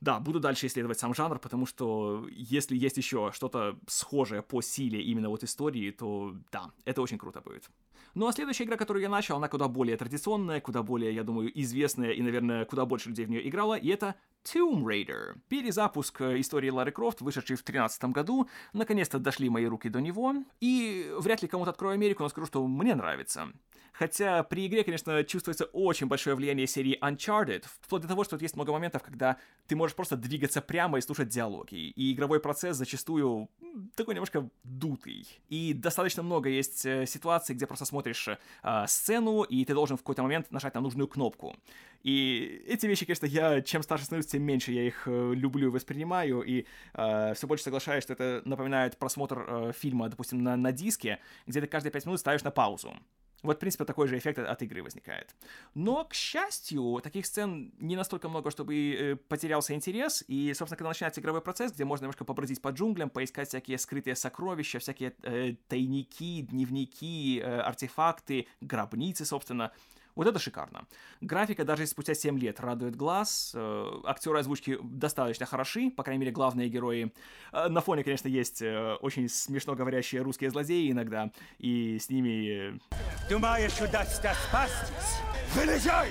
да, 0.00 0.18
буду 0.18 0.40
дальше 0.40 0.66
исследовать 0.66 0.98
сам 0.98 1.14
жанр, 1.14 1.38
потому 1.38 1.66
что 1.66 2.26
если 2.30 2.76
есть 2.76 2.96
еще 2.96 3.30
что-то 3.34 3.78
схожее 3.86 4.42
по 4.42 4.62
силе 4.62 5.02
именно 5.02 5.28
вот 5.28 5.44
истории, 5.44 5.90
то 5.90 6.34
да, 6.50 6.70
это 6.84 7.02
очень 7.02 7.18
круто 7.18 7.40
будет. 7.40 7.70
Ну 8.14 8.26
а 8.26 8.32
следующая 8.32 8.64
игра, 8.64 8.76
которую 8.76 9.02
я 9.02 9.08
начал, 9.08 9.36
она 9.36 9.48
куда 9.48 9.68
более 9.68 9.96
традиционная, 9.96 10.60
куда 10.60 10.82
более, 10.82 11.14
я 11.14 11.22
думаю, 11.22 11.50
известная 11.60 12.10
и, 12.10 12.22
наверное, 12.22 12.64
куда 12.64 12.86
больше 12.86 13.10
людей 13.10 13.26
в 13.26 13.30
нее 13.30 13.46
играло, 13.48 13.74
и 13.74 13.88
это 13.88 14.14
Tomb 14.44 14.84
Raider. 14.84 15.38
Перезапуск 15.48 16.20
э, 16.20 16.40
истории 16.40 16.70
Лары 16.70 16.92
Крофт, 16.92 17.20
вышедший 17.20 17.56
в 17.56 17.64
2013 17.64 18.04
году. 18.04 18.48
Наконец-то 18.72 19.18
дошли 19.18 19.48
мои 19.48 19.66
руки 19.66 19.88
до 19.88 20.00
него. 20.00 20.34
И 20.60 21.12
вряд 21.18 21.42
ли 21.42 21.48
кому-то 21.48 21.70
открою 21.70 21.94
Америку, 21.94 22.22
но 22.22 22.28
скажу, 22.28 22.46
что 22.46 22.66
мне 22.66 22.94
нравится. 22.94 23.52
Хотя 23.92 24.42
при 24.44 24.66
игре, 24.66 24.82
конечно, 24.82 25.22
чувствуется 25.24 25.66
очень 25.66 26.06
большое 26.06 26.34
влияние 26.34 26.66
серии 26.66 26.98
Uncharted, 27.02 27.64
вплоть 27.82 28.02
до 28.02 28.08
того, 28.08 28.24
что 28.24 28.36
тут 28.36 28.42
есть 28.42 28.56
много 28.56 28.72
моментов, 28.72 29.02
когда 29.02 29.36
ты 29.66 29.76
можешь 29.76 29.94
просто 29.94 30.16
двигаться 30.16 30.62
прямо 30.62 30.98
и 30.98 31.00
слушать 31.02 31.28
диалоги. 31.28 31.90
И 31.90 32.12
игровой 32.12 32.40
процесс 32.40 32.76
зачастую 32.76 33.50
такой 33.94 34.14
немножко 34.14 34.48
дутый. 34.64 35.26
И 35.48 35.74
достаточно 35.74 36.22
много 36.22 36.48
есть 36.48 36.86
э, 36.86 37.06
ситуаций, 37.06 37.54
где 37.54 37.66
просто 37.66 37.84
смотришь 37.84 38.28
э, 38.28 38.86
сцену, 38.86 39.42
и 39.42 39.64
ты 39.64 39.74
должен 39.74 39.96
в 39.96 40.00
какой-то 40.00 40.22
момент 40.22 40.50
нажать 40.50 40.74
на 40.74 40.80
нужную 40.80 41.06
кнопку. 41.08 41.54
И 42.02 42.64
эти 42.66 42.86
вещи, 42.86 43.04
конечно, 43.04 43.26
я 43.26 43.60
чем 43.60 43.82
старше 43.82 44.06
становлюсь, 44.06 44.26
тем 44.26 44.42
меньше 44.42 44.72
я 44.72 44.86
их 44.86 45.04
э, 45.06 45.32
люблю 45.34 45.68
и 45.68 45.70
воспринимаю, 45.70 46.42
и 46.42 46.66
э, 46.94 47.34
все 47.34 47.46
больше 47.46 47.64
соглашаюсь, 47.64 48.04
что 48.04 48.14
это 48.14 48.42
напоминает 48.44 48.96
просмотр 48.96 49.44
э, 49.46 49.72
фильма, 49.72 50.08
допустим, 50.08 50.42
на, 50.42 50.56
на 50.56 50.72
диске, 50.72 51.18
где 51.46 51.60
ты 51.60 51.66
каждые 51.66 51.92
пять 51.92 52.06
минут 52.06 52.20
ставишь 52.20 52.42
на 52.42 52.50
паузу. 52.50 52.94
Вот, 53.42 53.56
в 53.56 53.60
принципе, 53.60 53.84
такой 53.84 54.06
же 54.06 54.18
эффект 54.18 54.38
от 54.38 54.62
игры 54.62 54.82
возникает. 54.82 55.34
Но, 55.74 56.04
к 56.04 56.14
счастью, 56.14 57.00
таких 57.02 57.24
сцен 57.24 57.72
не 57.78 57.96
настолько 57.96 58.28
много, 58.28 58.50
чтобы 58.50 58.74
э, 58.76 59.16
потерялся 59.16 59.74
интерес, 59.74 60.22
и, 60.28 60.52
собственно, 60.54 60.76
когда 60.76 60.90
начинается 60.90 61.20
игровой 61.20 61.40
процесс, 61.40 61.72
где 61.72 61.84
можно 61.84 62.04
немножко 62.04 62.24
побродить 62.24 62.60
по 62.60 62.68
джунглям, 62.68 63.08
поискать 63.08 63.48
всякие 63.48 63.78
скрытые 63.78 64.14
сокровища, 64.14 64.78
всякие 64.78 65.14
э, 65.22 65.54
тайники, 65.68 66.42
дневники, 66.42 67.40
э, 67.42 67.60
артефакты, 67.60 68.46
гробницы, 68.60 69.24
собственно, 69.24 69.72
вот 70.14 70.26
это 70.26 70.38
шикарно. 70.38 70.86
Графика 71.20 71.64
даже 71.64 71.86
спустя 71.86 72.14
7 72.14 72.38
лет 72.38 72.60
радует 72.60 72.96
глаз. 72.96 73.52
Э, 73.54 74.00
актеры 74.04 74.38
озвучки 74.38 74.78
достаточно 74.82 75.46
хороши, 75.46 75.90
по 75.90 76.02
крайней 76.02 76.20
мере, 76.20 76.32
главные 76.32 76.68
герои. 76.68 77.12
Э, 77.52 77.68
на 77.68 77.80
фоне, 77.80 78.04
конечно, 78.04 78.28
есть 78.28 78.62
э, 78.62 78.94
очень 79.00 79.28
смешно 79.28 79.74
говорящие 79.74 80.22
русские 80.22 80.50
злодеи 80.50 80.90
иногда, 80.90 81.30
и 81.58 81.98
с 81.98 82.08
ними... 82.08 82.80
Думаешь, 83.28 83.80
удастся 83.80 84.34
спастись? 84.48 85.20
Вылезай! 85.54 86.10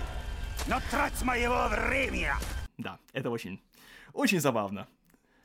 Но 0.68 0.80
трать 0.92 1.22
моего 1.24 1.68
времени! 1.68 2.30
Да, 2.78 3.00
это 3.13 3.30
очень, 3.30 3.62
очень 4.13 4.40
забавно. 4.40 4.88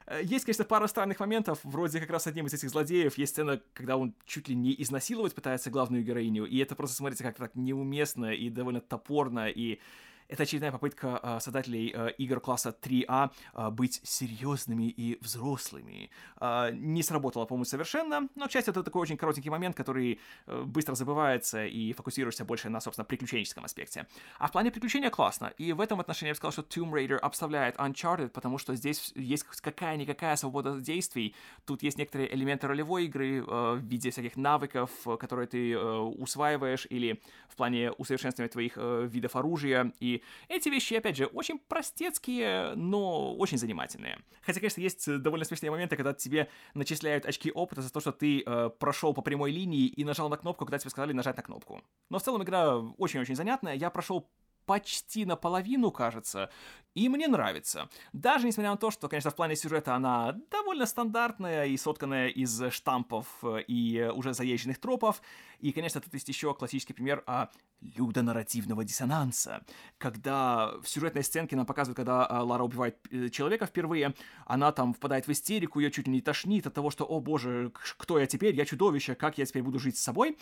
Э, 0.06 0.20
есть, 0.22 0.44
конечно, 0.44 0.64
пара 0.64 0.86
странных 0.86 1.20
моментов, 1.20 1.60
вроде 1.62 2.00
как 2.00 2.10
раз 2.10 2.26
одним 2.26 2.46
из 2.46 2.54
этих 2.54 2.70
злодеев 2.70 3.16
есть 3.16 3.32
сцена, 3.32 3.60
когда 3.72 3.96
он 3.96 4.14
чуть 4.26 4.48
ли 4.48 4.54
не 4.54 4.74
изнасиловать 4.82 5.34
пытается 5.34 5.70
главную 5.70 6.04
героиню, 6.04 6.44
и 6.44 6.58
это 6.58 6.74
просто 6.74 6.96
смотрится 6.96 7.24
как-то 7.24 7.44
так 7.44 7.54
неуместно 7.54 8.32
и 8.32 8.50
довольно 8.50 8.80
топорно, 8.80 9.48
и 9.48 9.80
это 10.28 10.42
очередная 10.42 10.72
попытка 10.72 11.20
э, 11.22 11.40
создателей 11.40 11.92
э, 11.94 12.10
игр 12.18 12.40
класса 12.40 12.74
3А 12.80 13.30
э, 13.54 13.70
быть 13.70 14.00
серьезными 14.04 14.88
и 14.88 15.18
взрослыми. 15.20 16.10
Э, 16.40 16.70
не 16.72 17.02
сработало, 17.02 17.44
по-моему, 17.44 17.64
совершенно, 17.64 18.28
но, 18.34 18.46
к 18.46 18.50
счастью, 18.50 18.72
это 18.72 18.82
такой 18.82 19.02
очень 19.02 19.16
коротенький 19.16 19.50
момент, 19.50 19.76
который 19.76 20.20
э, 20.46 20.62
быстро 20.62 20.94
забывается 20.94 21.64
и 21.64 21.92
фокусируешься 21.92 22.44
больше 22.44 22.68
на, 22.68 22.80
собственно, 22.80 23.04
приключенческом 23.04 23.64
аспекте. 23.64 24.06
А 24.38 24.48
в 24.48 24.52
плане 24.52 24.70
приключения 24.70 25.10
классно, 25.10 25.52
и 25.58 25.72
в 25.72 25.80
этом 25.80 26.00
отношении 26.00 26.30
я 26.30 26.32
бы 26.34 26.36
сказал, 26.36 26.52
что 26.52 26.62
Tomb 26.62 26.90
Raider 26.90 27.16
обставляет 27.16 27.76
Uncharted, 27.76 28.28
потому 28.28 28.58
что 28.58 28.74
здесь 28.74 29.12
есть 29.14 29.44
какая-никакая 29.44 30.36
свобода 30.36 30.80
действий, 30.80 31.34
тут 31.64 31.82
есть 31.82 31.98
некоторые 31.98 32.34
элементы 32.34 32.66
ролевой 32.66 33.06
игры 33.06 33.38
э, 33.38 33.74
в 33.74 33.80
виде 33.80 34.10
всяких 34.10 34.36
навыков, 34.36 34.90
которые 35.18 35.46
ты 35.46 35.72
э, 35.72 35.96
усваиваешь, 35.98 36.86
или 36.88 37.20
в 37.48 37.56
плане 37.56 37.92
усовершенствования 37.92 38.50
твоих 38.50 38.72
э, 38.76 39.08
видов 39.10 39.36
оружия, 39.36 39.92
и 40.00 40.13
эти 40.48 40.68
вещи, 40.68 40.94
опять 40.94 41.16
же, 41.16 41.26
очень 41.26 41.58
простецкие, 41.58 42.74
но 42.74 43.34
очень 43.36 43.58
занимательные. 43.58 44.18
Хотя, 44.42 44.60
конечно, 44.60 44.80
есть 44.80 45.18
довольно 45.20 45.44
смешные 45.44 45.70
моменты, 45.70 45.96
когда 45.96 46.12
тебе 46.12 46.48
начисляют 46.74 47.26
очки 47.26 47.50
опыта 47.50 47.82
за 47.82 47.92
то, 47.92 48.00
что 48.00 48.12
ты 48.12 48.42
э, 48.44 48.70
прошел 48.78 49.14
по 49.14 49.22
прямой 49.22 49.50
линии 49.50 49.86
и 49.86 50.04
нажал 50.04 50.28
на 50.28 50.36
кнопку, 50.36 50.64
когда 50.64 50.78
тебе 50.78 50.90
сказали 50.90 51.12
нажать 51.12 51.36
на 51.36 51.42
кнопку. 51.42 51.82
Но 52.10 52.18
в 52.18 52.22
целом 52.22 52.42
игра 52.42 52.78
очень-очень 52.78 53.36
занятная. 53.36 53.74
Я 53.74 53.90
прошел 53.90 54.30
почти 54.66 55.24
наполовину, 55.24 55.90
кажется, 55.90 56.50
и 56.94 57.08
мне 57.08 57.26
нравится. 57.26 57.88
Даже 58.12 58.46
несмотря 58.46 58.70
на 58.70 58.76
то, 58.76 58.92
что, 58.92 59.08
конечно, 59.08 59.30
в 59.30 59.34
плане 59.34 59.56
сюжета 59.56 59.96
она 59.96 60.32
довольно 60.50 60.86
стандартная 60.86 61.66
и 61.66 61.76
сотканная 61.76 62.28
из 62.28 62.62
штампов 62.70 63.26
э, 63.42 63.62
и 63.66 64.10
уже 64.14 64.32
заезженных 64.32 64.78
тропов. 64.78 65.20
И, 65.58 65.72
конечно, 65.72 66.00
тут 66.00 66.14
есть 66.14 66.28
еще 66.28 66.54
классический 66.54 66.92
пример 66.92 67.24
о 67.26 67.48
людонарративного 67.80 68.84
диссонанса. 68.84 69.64
Когда 69.98 70.72
в 70.82 70.88
сюжетной 70.88 71.24
сценке 71.24 71.56
нам 71.56 71.66
показывают, 71.66 71.96
когда 71.96 72.28
э, 72.30 72.38
Лара 72.38 72.62
убивает 72.62 72.96
э, 73.10 73.28
человека 73.28 73.66
впервые, 73.66 74.14
она 74.46 74.70
там 74.70 74.94
впадает 74.94 75.26
в 75.26 75.32
истерику, 75.32 75.80
ее 75.80 75.90
чуть 75.90 76.06
ли 76.06 76.12
не 76.12 76.20
тошнит 76.20 76.66
от 76.68 76.74
того, 76.74 76.90
что, 76.90 77.04
о 77.04 77.18
боже, 77.18 77.72
кто 77.96 78.20
я 78.20 78.26
теперь, 78.26 78.54
я 78.54 78.64
чудовище, 78.64 79.16
как 79.16 79.36
я 79.36 79.46
теперь 79.46 79.64
буду 79.64 79.80
жить 79.80 79.98
с 79.98 80.02
собой. 80.02 80.38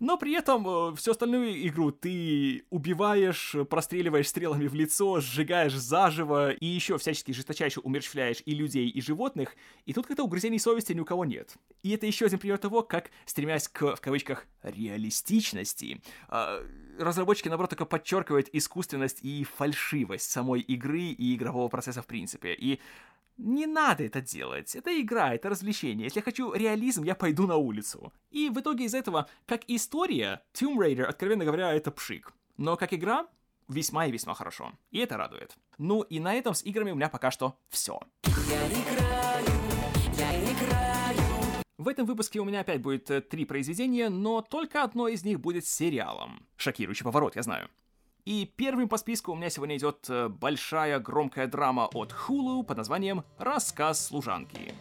Но 0.00 0.18
при 0.18 0.32
этом 0.34 0.66
э, 0.66 0.96
всю 0.96 1.12
остальную 1.12 1.66
игру 1.68 1.92
ты 1.92 2.66
убиваешь, 2.70 3.54
простреливаешь 3.70 4.28
стрелами 4.28 4.66
в 4.66 4.74
лицо, 4.74 5.20
сжигаешь 5.20 5.74
заживо 5.74 6.50
и 6.50 6.66
еще 6.66 6.98
всячески 6.98 7.32
жесточайше 7.32 7.80
умерщвляешь 7.80 8.42
и 8.44 8.54
людей, 8.54 8.88
и 8.88 9.00
животных, 9.00 9.56
и 9.86 9.92
тут 9.92 10.06
как-то 10.06 10.24
угрызений 10.24 10.58
совести 10.58 10.92
ни 10.92 11.00
у 11.00 11.04
кого 11.04 11.24
нет. 11.24 11.54
И 11.82 11.90
это 11.90 12.06
еще 12.06 12.26
один 12.26 12.38
пример 12.38 12.58
того, 12.58 12.82
как, 12.82 13.10
стремясь 13.24 13.68
к, 13.68 13.94
в 13.94 14.00
кавычках, 14.00 14.46
реалистичности, 14.62 16.02
э, 16.28 16.66
разработчики, 16.98 17.48
наоборот, 17.48 17.70
только 17.70 17.86
подчеркивают 17.86 18.48
искусственность 18.52 19.20
и 19.22 19.44
фальшивость 19.44 20.30
самой 20.30 20.60
игры 20.60 21.02
и 21.02 21.34
игрового 21.34 21.68
процесса 21.68 22.02
в 22.02 22.06
принципе. 22.06 22.54
И 22.54 22.80
не 23.36 23.66
надо 23.66 24.04
это 24.04 24.20
делать. 24.20 24.74
Это 24.74 25.00
игра, 25.00 25.34
это 25.34 25.48
развлечение. 25.48 26.04
Если 26.04 26.20
я 26.20 26.24
хочу 26.24 26.52
реализм, 26.52 27.04
я 27.04 27.14
пойду 27.14 27.46
на 27.46 27.56
улицу. 27.56 28.12
И 28.30 28.50
в 28.50 28.60
итоге 28.60 28.84
из 28.84 28.94
этого, 28.94 29.28
как 29.46 29.62
история, 29.66 30.42
Tomb 30.52 30.76
Raider, 30.76 31.04
откровенно 31.04 31.44
говоря, 31.44 31.72
это 31.72 31.90
пшик. 31.90 32.32
Но 32.56 32.76
как 32.76 32.92
игра, 32.92 33.26
весьма 33.68 34.06
и 34.06 34.12
весьма 34.12 34.34
хорошо. 34.34 34.72
И 34.90 34.98
это 34.98 35.16
радует. 35.16 35.56
Ну 35.78 36.02
и 36.02 36.20
на 36.20 36.34
этом 36.34 36.54
с 36.54 36.62
играми 36.62 36.92
у 36.92 36.94
меня 36.94 37.08
пока 37.08 37.30
что 37.30 37.58
все. 37.68 38.00
Я 38.24 38.66
играю, 38.68 39.46
я 40.16 40.44
играю. 40.44 40.84
В 41.76 41.88
этом 41.88 42.06
выпуске 42.06 42.38
у 42.38 42.44
меня 42.44 42.60
опять 42.60 42.80
будет 42.80 43.10
э, 43.10 43.20
три 43.20 43.44
произведения, 43.44 44.08
но 44.08 44.42
только 44.42 44.84
одно 44.84 45.08
из 45.08 45.24
них 45.24 45.40
будет 45.40 45.66
сериалом. 45.66 46.46
Шокирующий 46.56 47.04
поворот, 47.04 47.34
я 47.36 47.42
знаю. 47.42 47.68
И 48.24 48.50
первым 48.56 48.88
по 48.88 48.96
списку 48.96 49.32
у 49.32 49.34
меня 49.34 49.50
сегодня 49.50 49.76
идет 49.76 50.06
э, 50.08 50.28
большая 50.28 50.98
громкая 50.98 51.46
драма 51.46 51.90
от 51.92 52.12
Hulu 52.12 52.64
под 52.64 52.78
названием 52.78 53.22
«Рассказ 53.38 54.06
служанки». 54.06 54.72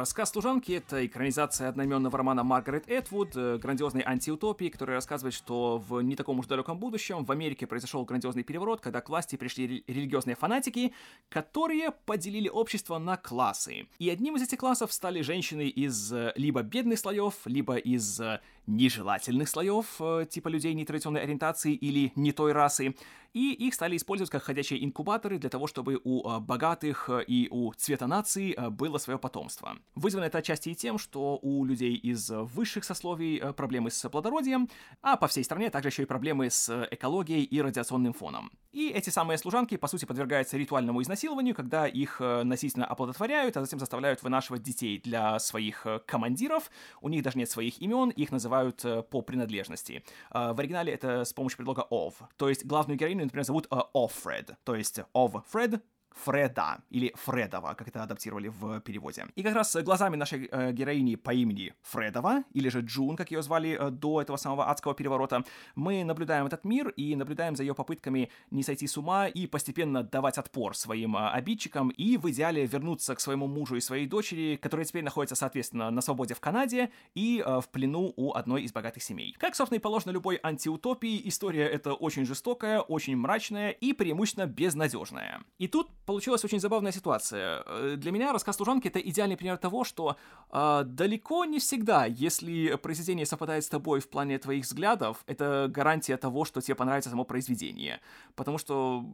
Рассказ 0.00 0.30
служанки— 0.30 0.72
это 0.88 1.04
экранизация 1.04 1.68
одноименного 1.68 2.16
романа 2.16 2.42
Маргарет 2.42 2.88
Этвуд, 2.88 3.36
э, 3.36 3.58
грандиозной 3.58 4.02
антиутопии, 4.02 4.70
которая 4.70 4.96
рассказывает, 4.96 5.34
что 5.34 5.76
в 5.86 6.00
не 6.00 6.16
таком 6.16 6.38
уж 6.38 6.46
далеком 6.46 6.78
будущем 6.78 7.26
в 7.26 7.30
Америке 7.30 7.66
произошел 7.66 8.02
грандиозный 8.06 8.42
переворот, 8.42 8.80
когда 8.80 9.02
к 9.02 9.10
власти 9.10 9.36
пришли 9.36 9.84
религиозные 9.86 10.36
фанатики, 10.36 10.94
которые 11.28 11.90
поделили 11.90 12.48
общество 12.48 12.96
на 12.96 13.18
классы. 13.18 13.88
И 13.98 14.08
одним 14.08 14.36
из 14.36 14.42
этих 14.42 14.56
классов 14.56 14.90
стали 14.90 15.20
женщины 15.20 15.68
из 15.68 16.10
э, 16.14 16.32
либо 16.34 16.62
бедных 16.62 16.98
слоев, 16.98 17.34
либо 17.44 17.76
из 17.76 18.18
э, 18.22 18.40
нежелательных 18.66 19.50
слоев, 19.50 20.00
типа 20.30 20.48
людей 20.48 20.72
нетрадиционной 20.72 21.20
ориентации 21.22 21.74
или 21.74 22.12
не 22.14 22.32
той 22.32 22.52
расы, 22.52 22.94
и 23.34 23.52
их 23.52 23.74
стали 23.74 23.96
использовать 23.96 24.30
как 24.30 24.44
ходячие 24.44 24.82
инкубаторы 24.84 25.38
для 25.38 25.50
того, 25.50 25.66
чтобы 25.66 26.00
у 26.04 26.40
богатых 26.40 27.10
и 27.26 27.48
у 27.50 27.72
цвета 27.72 28.06
нации 28.06 28.54
было 28.70 28.98
свое 28.98 29.18
потомство. 29.18 29.76
Вызвано 29.94 30.24
это 30.24 30.38
отчасти 30.38 30.70
и 30.70 30.74
тем, 30.74 30.98
что 30.98 31.38
у 31.42 31.64
людей 31.64 31.94
из 31.94 32.30
высших 32.30 32.84
сословий 32.84 33.52
проблемы 33.54 33.90
с 33.90 34.08
плодородием, 34.08 34.68
а 35.02 35.16
по 35.16 35.26
всей 35.28 35.44
стране 35.44 35.70
также 35.70 35.88
еще 35.88 36.02
и 36.02 36.06
проблемы 36.06 36.50
с 36.50 36.88
экологией 36.90 37.42
и 37.42 37.60
радиационным 37.60 38.12
фоном. 38.12 38.50
И 38.72 38.88
эти 38.88 39.10
самые 39.10 39.36
служанки, 39.36 39.76
по 39.76 39.88
сути, 39.88 40.04
подвергаются 40.04 40.56
ритуальному 40.56 41.02
изнасилованию, 41.02 41.54
когда 41.54 41.86
их 41.86 42.20
насильственно 42.20 42.86
оплодотворяют, 42.86 43.56
а 43.56 43.62
затем 43.62 43.78
заставляют 43.78 44.22
вынашивать 44.22 44.62
детей 44.62 45.00
для 45.02 45.38
своих 45.38 45.86
командиров. 46.06 46.70
У 47.00 47.08
них 47.08 47.22
даже 47.22 47.38
нет 47.38 47.50
своих 47.50 47.80
имен, 47.80 48.10
их 48.10 48.30
называют 48.30 48.84
по 49.10 49.22
принадлежности. 49.22 50.04
В 50.30 50.58
оригинале 50.58 50.92
это 50.92 51.24
с 51.24 51.32
помощью 51.32 51.58
предлога 51.58 51.86
of. 51.90 52.14
То 52.36 52.48
есть 52.48 52.64
главную 52.64 52.96
героиню 52.96 53.24
например, 53.24 53.44
зовут 53.44 53.66
Offred, 53.70 54.54
то 54.64 54.74
есть 54.74 55.00
of 55.14 55.42
Fred 55.52 55.80
Фреда, 56.14 56.82
или 56.90 57.12
Фредова, 57.16 57.74
как 57.74 57.88
это 57.88 58.02
адаптировали 58.02 58.48
в 58.48 58.80
переводе. 58.80 59.26
И 59.34 59.42
как 59.42 59.54
раз 59.54 59.76
глазами 59.76 60.16
нашей 60.16 60.48
э, 60.50 60.72
героини 60.72 61.16
по 61.16 61.32
имени 61.32 61.74
Фредова, 61.82 62.44
или 62.52 62.68
же 62.68 62.80
Джун, 62.80 63.16
как 63.16 63.30
ее 63.30 63.42
звали 63.42 63.78
э, 63.78 63.90
до 63.90 64.20
этого 64.20 64.36
самого 64.36 64.68
адского 64.70 64.94
переворота, 64.94 65.44
мы 65.74 66.04
наблюдаем 66.04 66.46
этот 66.46 66.64
мир 66.64 66.88
и 66.90 67.16
наблюдаем 67.16 67.56
за 67.56 67.62
ее 67.62 67.74
попытками 67.74 68.30
не 68.50 68.62
сойти 68.62 68.86
с 68.86 68.96
ума 68.96 69.28
и 69.28 69.46
постепенно 69.46 70.02
давать 70.02 70.38
отпор 70.38 70.76
своим 70.76 71.16
э, 71.16 71.30
обидчикам 71.30 71.90
и 71.90 72.16
в 72.16 72.28
идеале 72.30 72.66
вернуться 72.66 73.14
к 73.14 73.20
своему 73.20 73.46
мужу 73.46 73.76
и 73.76 73.80
своей 73.80 74.06
дочери, 74.06 74.56
которые 74.56 74.84
теперь 74.84 75.04
находятся, 75.04 75.36
соответственно, 75.36 75.90
на 75.90 76.00
свободе 76.00 76.34
в 76.34 76.40
Канаде 76.40 76.90
и 77.14 77.42
э, 77.44 77.60
в 77.60 77.68
плену 77.68 78.12
у 78.16 78.34
одной 78.34 78.62
из 78.64 78.72
богатых 78.72 79.02
семей. 79.02 79.34
Как, 79.38 79.54
собственно, 79.54 79.78
и 79.78 79.80
положено 79.80 80.12
любой 80.12 80.40
антиутопии, 80.42 81.20
история 81.24 81.66
эта 81.66 81.94
очень 81.94 82.26
жестокая, 82.26 82.80
очень 82.80 83.16
мрачная 83.16 83.70
и 83.70 83.92
преимущественно 83.92 84.46
безнадежная. 84.46 85.42
И 85.58 85.68
тут 85.68 85.88
получилась 86.10 86.44
очень 86.44 86.60
забавная 86.60 86.92
ситуация. 86.92 87.62
Э, 87.66 87.96
для 87.96 88.10
меня 88.10 88.32
рассказ 88.32 88.56
служанки 88.56 88.88
это 88.88 88.98
идеальный 88.98 89.36
пример 89.36 89.58
того, 89.58 89.84
что 89.84 90.16
э, 90.52 90.82
далеко 90.84 91.44
не 91.44 91.58
всегда, 91.58 92.04
если 92.04 92.74
произведение 92.82 93.26
совпадает 93.26 93.62
с 93.62 93.68
тобой 93.68 94.00
в 94.00 94.08
плане 94.08 94.38
твоих 94.38 94.64
взглядов, 94.64 95.22
это 95.26 95.70
гарантия 95.76 96.16
того, 96.16 96.44
что 96.44 96.60
тебе 96.60 96.74
понравится 96.74 97.10
само 97.10 97.24
произведение. 97.24 98.00
Потому 98.34 98.58
что 98.58 99.04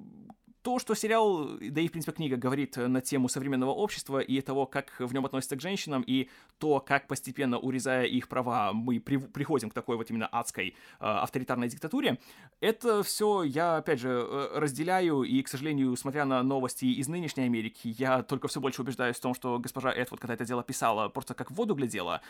то, 0.67 0.81
что 0.81 0.97
сериал, 0.97 1.49
да 1.61 1.81
и, 1.81 1.87
в 1.87 1.93
принципе, 1.93 2.11
книга 2.11 2.37
говорит 2.37 2.77
на 2.77 3.01
тему 3.01 3.29
современного 3.29 3.71
общества 3.71 4.19
и 4.19 4.41
того, 4.41 4.67
как 4.67 4.97
в 4.99 5.15
нем 5.15 5.25
относятся 5.25 5.55
к 5.55 5.61
женщинам, 5.61 6.03
и 6.05 6.29
то, 6.59 6.81
как 6.81 7.07
постепенно, 7.07 7.57
урезая 7.57 8.07
их 8.07 8.27
права, 8.27 8.73
мы 8.73 8.99
при, 8.99 9.19
приходим 9.19 9.71
к 9.71 9.75
такой 9.75 9.97
вот 9.97 10.11
именно 10.11 10.27
адской 10.27 10.71
э, 10.71 10.75
авторитарной 10.99 11.69
диктатуре, 11.69 12.19
это 12.59 13.05
все 13.05 13.45
я, 13.45 13.77
опять 13.77 14.01
же, 14.01 14.09
э, 14.09 14.59
разделяю, 14.59 15.23
и, 15.23 15.41
к 15.41 15.47
сожалению, 15.47 15.95
смотря 15.97 16.25
на 16.25 16.43
новости 16.43 16.87
из 16.87 17.07
нынешней 17.07 17.45
Америки, 17.45 17.95
я 17.97 18.25
только 18.25 18.49
все 18.49 18.61
больше 18.61 18.83
убеждаюсь 18.83 19.19
в 19.19 19.21
том, 19.21 19.35
что 19.35 19.61
госпожа 19.61 19.93
Эдвуд, 19.93 20.19
когда 20.19 20.35
это 20.35 20.45
дело 20.45 20.65
писала, 20.65 21.09
просто 21.09 21.35
как 21.35 21.53
в 21.53 21.55
воду 21.55 21.77
глядела, 21.77 22.23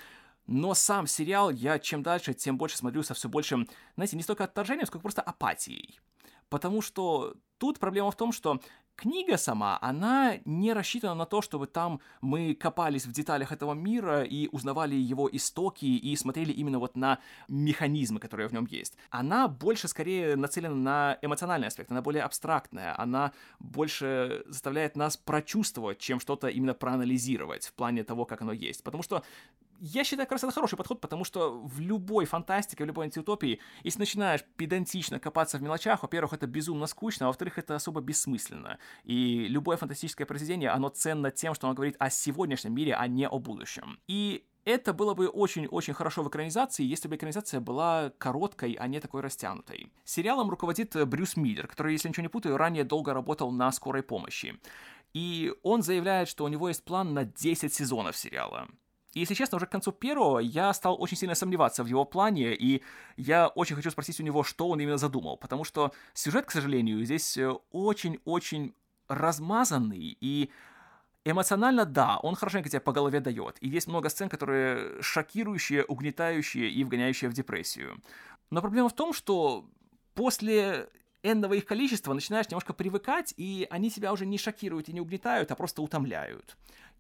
но 0.47 0.75
сам 0.75 1.07
сериал 1.07 1.49
я 1.49 1.79
чем 1.79 2.03
дальше, 2.03 2.35
тем 2.35 2.59
больше 2.59 2.77
смотрю 2.77 3.03
со 3.03 3.15
все 3.15 3.31
большим, 3.31 3.67
знаете, 3.95 4.15
не 4.15 4.23
столько 4.23 4.45
отторжением, 4.45 4.87
сколько 4.87 5.05
просто 5.05 5.23
апатией. 5.23 5.99
Потому 6.49 6.83
что 6.83 7.35
тут 7.59 7.79
проблема 7.79 8.11
в 8.11 8.17
том, 8.17 8.33
что 8.33 8.61
книга 8.97 9.37
сама, 9.37 9.79
она 9.81 10.39
не 10.45 10.73
рассчитана 10.73 11.15
на 11.15 11.27
то, 11.27 11.43
чтобы 11.43 11.67
там 11.67 12.01
мы 12.21 12.55
копались 12.55 13.07
в 13.07 13.13
деталях 13.13 13.53
этого 13.53 13.75
мира 13.75 14.23
и 14.25 14.49
узнавали 14.51 14.95
его 14.95 15.29
истоки 15.31 15.85
и 15.85 16.17
смотрели 16.17 16.53
именно 16.53 16.79
вот 16.79 16.97
на 16.97 17.19
механизмы, 17.49 18.19
которые 18.19 18.49
в 18.49 18.53
нем 18.53 18.67
есть. 18.67 18.97
Она 19.11 19.49
больше 19.49 19.89
скорее 19.89 20.37
нацелена 20.37 20.75
на 20.75 21.19
эмоциональный 21.23 21.69
аспект, 21.69 21.91
она 21.91 22.03
более 22.03 22.23
абстрактная, 22.23 22.99
она 22.99 23.33
больше 23.59 24.43
заставляет 24.47 24.97
нас 24.97 25.17
прочувствовать, 25.17 25.99
чем 25.99 26.19
что-то 26.19 26.49
именно 26.49 26.75
проанализировать 26.75 27.67
в 27.67 27.75
плане 27.75 28.03
того, 28.03 28.25
как 28.25 28.43
оно 28.43 28.53
есть. 28.53 28.83
Потому 28.83 29.03
что 29.03 29.23
я 29.81 30.05
считаю, 30.05 30.27
как 30.27 30.33
раз 30.33 30.45
это 30.45 30.53
хороший 30.53 30.77
подход, 30.77 31.01
потому 31.01 31.25
что 31.25 31.61
в 31.61 31.81
любой 31.81 32.25
фантастике, 32.25 32.85
в 32.85 32.87
любой 32.87 33.07
антиутопии, 33.07 33.61
если 33.85 34.01
начинаешь 34.01 34.45
педантично 34.57 35.19
копаться 35.19 35.59
в 35.59 35.63
мелочах, 35.63 36.03
во-первых, 36.03 36.33
это 36.33 36.47
безумно 36.47 36.87
скучно, 36.87 37.27
а 37.27 37.29
во-вторых, 37.29 37.59
это 37.59 37.75
особо 37.75 38.01
бессмысленно. 38.01 38.79
И 39.05 39.47
любое 39.49 39.77
фантастическое 39.77 40.27
произведение, 40.27 40.71
оно 40.71 40.89
ценно 40.89 41.31
тем, 41.31 41.55
что 41.55 41.67
оно 41.67 41.75
говорит 41.75 41.97
о 41.99 42.11
сегодняшнем 42.11 42.75
мире, 42.75 42.95
а 42.95 43.07
не 43.07 43.29
о 43.29 43.39
будущем. 43.39 43.99
И 44.07 44.45
это 44.65 44.93
было 44.93 45.15
бы 45.15 45.29
очень-очень 45.29 45.95
хорошо 45.95 46.25
в 46.25 46.29
экранизации, 46.29 46.85
если 46.85 47.07
бы 47.07 47.15
экранизация 47.15 47.61
была 47.61 48.11
короткой, 48.19 48.73
а 48.73 48.89
не 48.89 48.99
такой 48.99 49.21
растянутой. 49.21 49.93
Сериалом 50.05 50.51
руководит 50.51 50.97
Брюс 51.09 51.37
Миллер, 51.37 51.69
который, 51.69 51.93
если 51.93 52.09
ничего 52.09 52.23
не 52.23 52.29
путаю, 52.29 52.57
ранее 52.57 52.83
долго 52.83 53.15
работал 53.15 53.53
на 53.53 53.71
скорой 53.71 54.03
помощи. 54.03 54.59
И 55.15 55.55
он 55.63 55.83
заявляет, 55.83 56.29
что 56.29 56.45
у 56.45 56.49
него 56.49 56.69
есть 56.69 56.85
план 56.85 57.15
на 57.15 57.25
10 57.25 57.73
сезонов 57.73 58.17
сериала. 58.17 58.69
И, 59.17 59.21
если 59.21 59.33
честно, 59.33 59.57
уже 59.57 59.65
к 59.65 59.71
концу 59.71 59.93
первого 59.93 60.41
я 60.41 60.75
стал 60.75 61.01
очень 61.01 61.17
сильно 61.17 61.35
сомневаться 61.35 61.83
в 61.83 61.87
его 61.87 62.05
плане, 62.05 62.55
и 62.55 62.83
я 63.17 63.49
очень 63.49 63.75
хочу 63.75 63.91
спросить 63.91 64.21
у 64.21 64.23
него, 64.23 64.43
что 64.43 64.69
он 64.69 64.79
именно 64.79 64.99
задумал, 64.99 65.39
потому 65.39 65.65
что 65.65 65.93
сюжет, 66.13 66.45
к 66.45 66.51
сожалению, 66.51 67.03
здесь 67.03 67.39
э, 67.39 67.51
очень-очень 67.71 68.75
размазанный, 69.09 70.19
и 70.21 70.51
эмоционально, 71.25 71.87
да, 71.87 72.19
он 72.19 72.35
хорошенько 72.35 72.69
тебя 72.69 72.83
по 72.83 72.93
голове 72.93 73.21
дает, 73.21 73.57
и 73.63 73.69
есть 73.69 73.87
много 73.87 74.11
сцен, 74.11 74.29
которые 74.29 75.01
шокирующие, 75.01 75.83
угнетающие 75.87 76.69
и 76.69 76.85
вгоняющие 76.85 77.31
в 77.31 77.33
депрессию. 77.33 78.03
Но 78.51 78.61
проблема 78.61 78.91
в 78.91 78.95
том, 78.95 79.15
что 79.15 79.65
после 80.13 80.91
энного 81.23 81.55
их 81.55 81.65
количества 81.65 82.13
начинаешь 82.13 82.49
немножко 82.49 82.75
привыкать, 82.75 83.33
и 83.39 83.67
они 83.71 83.91
тебя 83.91 84.13
уже 84.13 84.27
не 84.27 84.37
шокируют 84.37 84.91
и 84.91 84.93
не 84.93 85.01
угнетают, 85.01 85.51
а 85.51 85.55
просто 85.55 85.81
утомляют. 85.81 86.57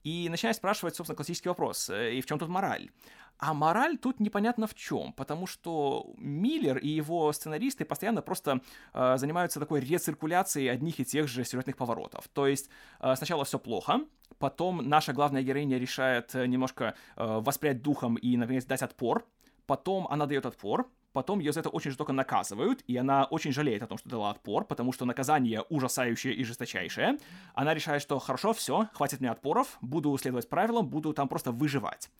И 0.06 0.28
начинаешь 0.28 0.56
спрашивать, 0.56 0.94
собственно, 0.94 1.16
классический 1.16 1.48
вопрос, 1.48 1.90
э, 1.90 2.14
и 2.14 2.20
в 2.20 2.26
чем 2.26 2.38
тут 2.38 2.48
мораль? 2.48 2.90
А 3.38 3.52
мораль 3.52 3.98
тут 3.98 4.20
непонятно 4.20 4.68
в 4.68 4.74
чем, 4.74 5.12
потому 5.12 5.48
что 5.48 6.14
Миллер 6.16 6.78
и 6.78 6.86
его 6.86 7.32
сценаристы 7.32 7.84
постоянно 7.84 8.22
просто 8.22 8.60
э, 8.94 9.16
занимаются 9.16 9.58
такой 9.58 9.80
рециркуляцией 9.80 10.70
одних 10.70 11.00
и 11.00 11.04
тех 11.04 11.26
же 11.26 11.44
сюжетных 11.44 11.76
поворотов. 11.76 12.28
То 12.28 12.46
есть 12.46 12.70
э, 13.00 13.16
сначала 13.16 13.44
все 13.44 13.58
плохо, 13.58 14.00
потом 14.38 14.88
наша 14.88 15.12
главная 15.12 15.42
героиня 15.42 15.76
решает 15.76 16.36
э, 16.36 16.46
немножко 16.46 16.94
э, 17.16 17.40
воспрять 17.40 17.82
духом 17.82 18.14
и, 18.14 18.36
наконец, 18.36 18.64
дать 18.64 18.82
отпор, 18.82 19.26
потом 19.66 20.06
она 20.06 20.26
дает 20.26 20.46
отпор, 20.46 20.88
потом 21.16 21.38
ее 21.38 21.50
за 21.50 21.60
это 21.60 21.70
очень 21.70 21.92
жестоко 21.92 22.12
наказывают, 22.12 22.84
и 22.86 22.94
она 22.98 23.24
очень 23.24 23.50
жалеет 23.50 23.82
о 23.82 23.86
том, 23.86 23.96
что 23.96 24.10
дала 24.10 24.30
отпор, 24.30 24.66
потому 24.66 24.92
что 24.92 25.06
наказание 25.06 25.62
ужасающее 25.70 26.34
и 26.34 26.44
жесточайшее. 26.44 27.18
Она 27.54 27.72
решает, 27.72 28.02
что 28.02 28.18
хорошо, 28.18 28.52
все, 28.52 28.90
хватит 28.92 29.20
мне 29.20 29.30
отпоров, 29.30 29.78
буду 29.80 30.14
следовать 30.18 30.46
правилам, 30.46 30.86
буду 30.86 31.14
там 31.14 31.26
просто 31.28 31.52
выживать. 31.52 32.10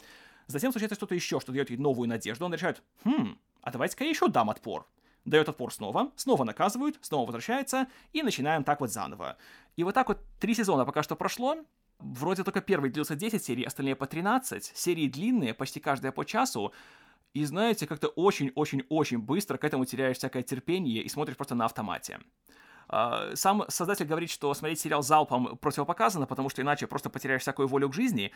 Затем 0.47 0.73
случается 0.73 0.95
что-то 0.95 1.15
еще, 1.15 1.41
что 1.41 1.53
дает 1.53 1.69
ей 1.69 1.77
новую 1.77 2.09
надежду. 2.09 2.47
Он 2.47 2.55
решает, 2.55 2.83
хм, 3.05 3.37
а 3.61 3.71
давайте-ка 3.71 4.05
я 4.05 4.11
еще 4.11 4.29
дам 4.29 4.49
отпор. 4.49 4.87
Дает 5.27 5.51
отпор 5.51 5.75
снова, 5.75 6.11
снова 6.17 6.45
наказывают, 6.45 6.97
снова 7.03 7.27
возвращается, 7.27 7.89
и 8.15 8.23
начинаем 8.23 8.65
так 8.65 8.81
вот 8.81 8.91
заново. 8.91 9.37
И 9.77 9.85
вот 9.85 9.93
так 9.93 10.09
вот 10.09 10.23
три 10.41 10.55
сезона 10.55 10.87
пока 10.87 11.03
что 11.03 11.17
прошло, 11.17 11.57
Вроде 11.99 12.45
только 12.45 12.61
первый 12.61 12.91
длился 12.91 13.17
10 13.17 13.43
серий, 13.43 13.65
остальные 13.65 13.97
по 13.97 14.07
13. 14.07 14.73
Серии 14.75 15.09
длинные, 15.09 15.55
почти 15.55 15.81
каждая 15.81 16.13
по 16.13 16.25
часу. 16.25 16.73
И 17.37 17.45
знаете, 17.45 17.87
как-то 17.87 18.09
очень-очень-очень 18.09 19.19
быстро 19.19 19.59
к 19.59 19.65
этому 19.65 19.85
теряешь 19.85 20.17
всякое 20.17 20.43
терпение 20.43 21.03
и 21.03 21.09
смотришь 21.11 21.37
просто 21.37 21.55
на 21.55 21.67
автомате. 21.67 22.19
А, 22.89 23.37
сам 23.37 23.65
создатель 23.69 24.07
говорит, 24.07 24.31
что 24.31 24.55
смотреть 24.55 24.81
сериал 24.81 25.03
залпом 25.03 25.59
противопоказано, 25.59 26.27
потому 26.27 26.49
что 26.49 26.63
иначе 26.63 26.87
просто 26.87 27.11
потеряешь 27.11 27.43
всякую 27.43 27.69
волю 27.69 27.91
к 27.91 27.95
жизни. 27.95 28.33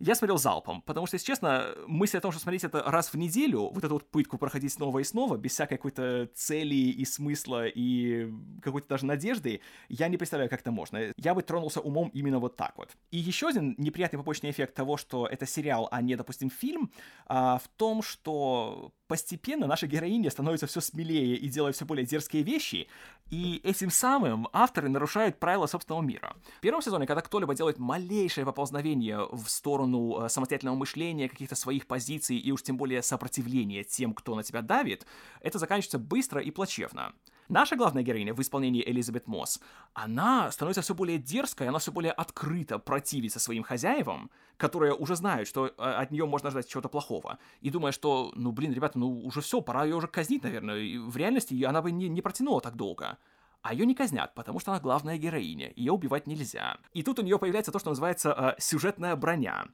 Я 0.00 0.14
смотрел 0.14 0.38
залпом, 0.38 0.80
потому 0.80 1.06
что, 1.06 1.16
если 1.16 1.26
честно, 1.26 1.74
мысль 1.86 2.16
о 2.16 2.20
том, 2.22 2.32
что 2.32 2.40
смотреть 2.40 2.64
это 2.64 2.82
раз 2.86 3.12
в 3.12 3.18
неделю, 3.18 3.70
вот 3.70 3.84
эту 3.84 3.94
вот 3.94 4.10
пытку 4.10 4.38
проходить 4.38 4.72
снова 4.72 5.00
и 5.00 5.04
снова, 5.04 5.36
без 5.36 5.52
всякой 5.52 5.76
какой-то 5.76 6.30
цели 6.34 6.74
и 6.74 7.04
смысла 7.04 7.66
и 7.66 8.32
какой-то 8.62 8.88
даже 8.88 9.04
надежды, 9.04 9.60
я 9.90 10.08
не 10.08 10.16
представляю, 10.16 10.48
как 10.48 10.62
это 10.62 10.70
можно. 10.70 11.12
Я 11.18 11.34
бы 11.34 11.42
тронулся 11.42 11.80
умом 11.80 12.08
именно 12.14 12.38
вот 12.38 12.56
так 12.56 12.78
вот. 12.78 12.96
И 13.10 13.18
еще 13.18 13.48
один 13.48 13.74
неприятный 13.76 14.18
побочный 14.18 14.50
эффект 14.50 14.74
того, 14.74 14.96
что 14.96 15.26
это 15.26 15.44
сериал, 15.44 15.86
а 15.90 16.00
не, 16.00 16.16
допустим, 16.16 16.48
фильм, 16.48 16.90
а, 17.26 17.58
в 17.58 17.68
том, 17.68 18.00
что 18.02 18.92
постепенно 19.10 19.66
наша 19.66 19.88
героиня 19.88 20.30
становится 20.30 20.68
все 20.68 20.80
смелее 20.80 21.34
и 21.34 21.48
делает 21.48 21.74
все 21.74 21.84
более 21.84 22.06
дерзкие 22.06 22.44
вещи, 22.44 22.86
и 23.28 23.60
этим 23.64 23.90
самым 23.90 24.46
авторы 24.52 24.88
нарушают 24.88 25.40
правила 25.40 25.66
собственного 25.66 26.00
мира. 26.00 26.36
В 26.58 26.60
первом 26.60 26.80
сезоне, 26.80 27.08
когда 27.08 27.20
кто-либо 27.20 27.56
делает 27.56 27.80
малейшее 27.80 28.44
поползновение 28.44 29.26
в 29.32 29.48
сторону 29.48 30.26
э, 30.26 30.28
самостоятельного 30.28 30.76
мышления, 30.76 31.28
каких-то 31.28 31.56
своих 31.56 31.88
позиций 31.88 32.36
и 32.36 32.52
уж 32.52 32.62
тем 32.62 32.76
более 32.76 33.02
сопротивления 33.02 33.82
тем, 33.82 34.14
кто 34.14 34.36
на 34.36 34.44
тебя 34.44 34.62
давит, 34.62 35.04
это 35.40 35.58
заканчивается 35.58 35.98
быстро 35.98 36.40
и 36.40 36.52
плачевно. 36.52 37.12
Наша 37.50 37.74
главная 37.74 38.04
героиня 38.04 38.32
в 38.32 38.40
исполнении 38.40 38.80
Элизабет 38.88 39.26
Мосс, 39.26 39.60
она 39.92 40.52
становится 40.52 40.82
все 40.82 40.94
более 40.94 41.18
дерзкой, 41.18 41.66
она 41.68 41.80
все 41.80 41.90
более 41.90 42.12
открыто 42.12 42.78
противится 42.78 43.40
своим 43.40 43.64
хозяевам, 43.64 44.30
которые 44.56 44.94
уже 44.94 45.16
знают, 45.16 45.48
что 45.48 45.66
э, 45.66 45.70
от 45.76 46.12
нее 46.12 46.26
можно 46.26 46.52
ждать 46.52 46.68
чего-то 46.68 46.88
плохого. 46.88 47.40
И 47.60 47.70
думая, 47.70 47.90
что, 47.90 48.30
ну, 48.36 48.52
блин, 48.52 48.72
ребята, 48.72 49.00
ну, 49.00 49.24
уже 49.24 49.40
все, 49.40 49.60
пора 49.62 49.82
ее 49.82 49.96
уже 49.96 50.06
казнить, 50.06 50.44
наверное. 50.44 50.78
И 50.78 50.96
в 50.96 51.16
реальности 51.16 51.60
она 51.64 51.82
бы 51.82 51.90
не, 51.90 52.08
не 52.08 52.22
протянула 52.22 52.60
так 52.60 52.76
долго. 52.76 53.18
А 53.62 53.74
ее 53.74 53.84
не 53.84 53.96
казнят, 53.96 54.32
потому 54.34 54.60
что 54.60 54.70
она 54.70 54.80
главная 54.80 55.18
героиня, 55.18 55.72
ее 55.74 55.90
убивать 55.90 56.28
нельзя. 56.28 56.78
И 56.92 57.02
тут 57.02 57.18
у 57.18 57.22
нее 57.22 57.36
появляется 57.40 57.72
то, 57.72 57.80
что 57.80 57.90
называется 57.90 58.30
э, 58.30 58.60
сюжетная 58.60 59.16
броня. 59.16 59.66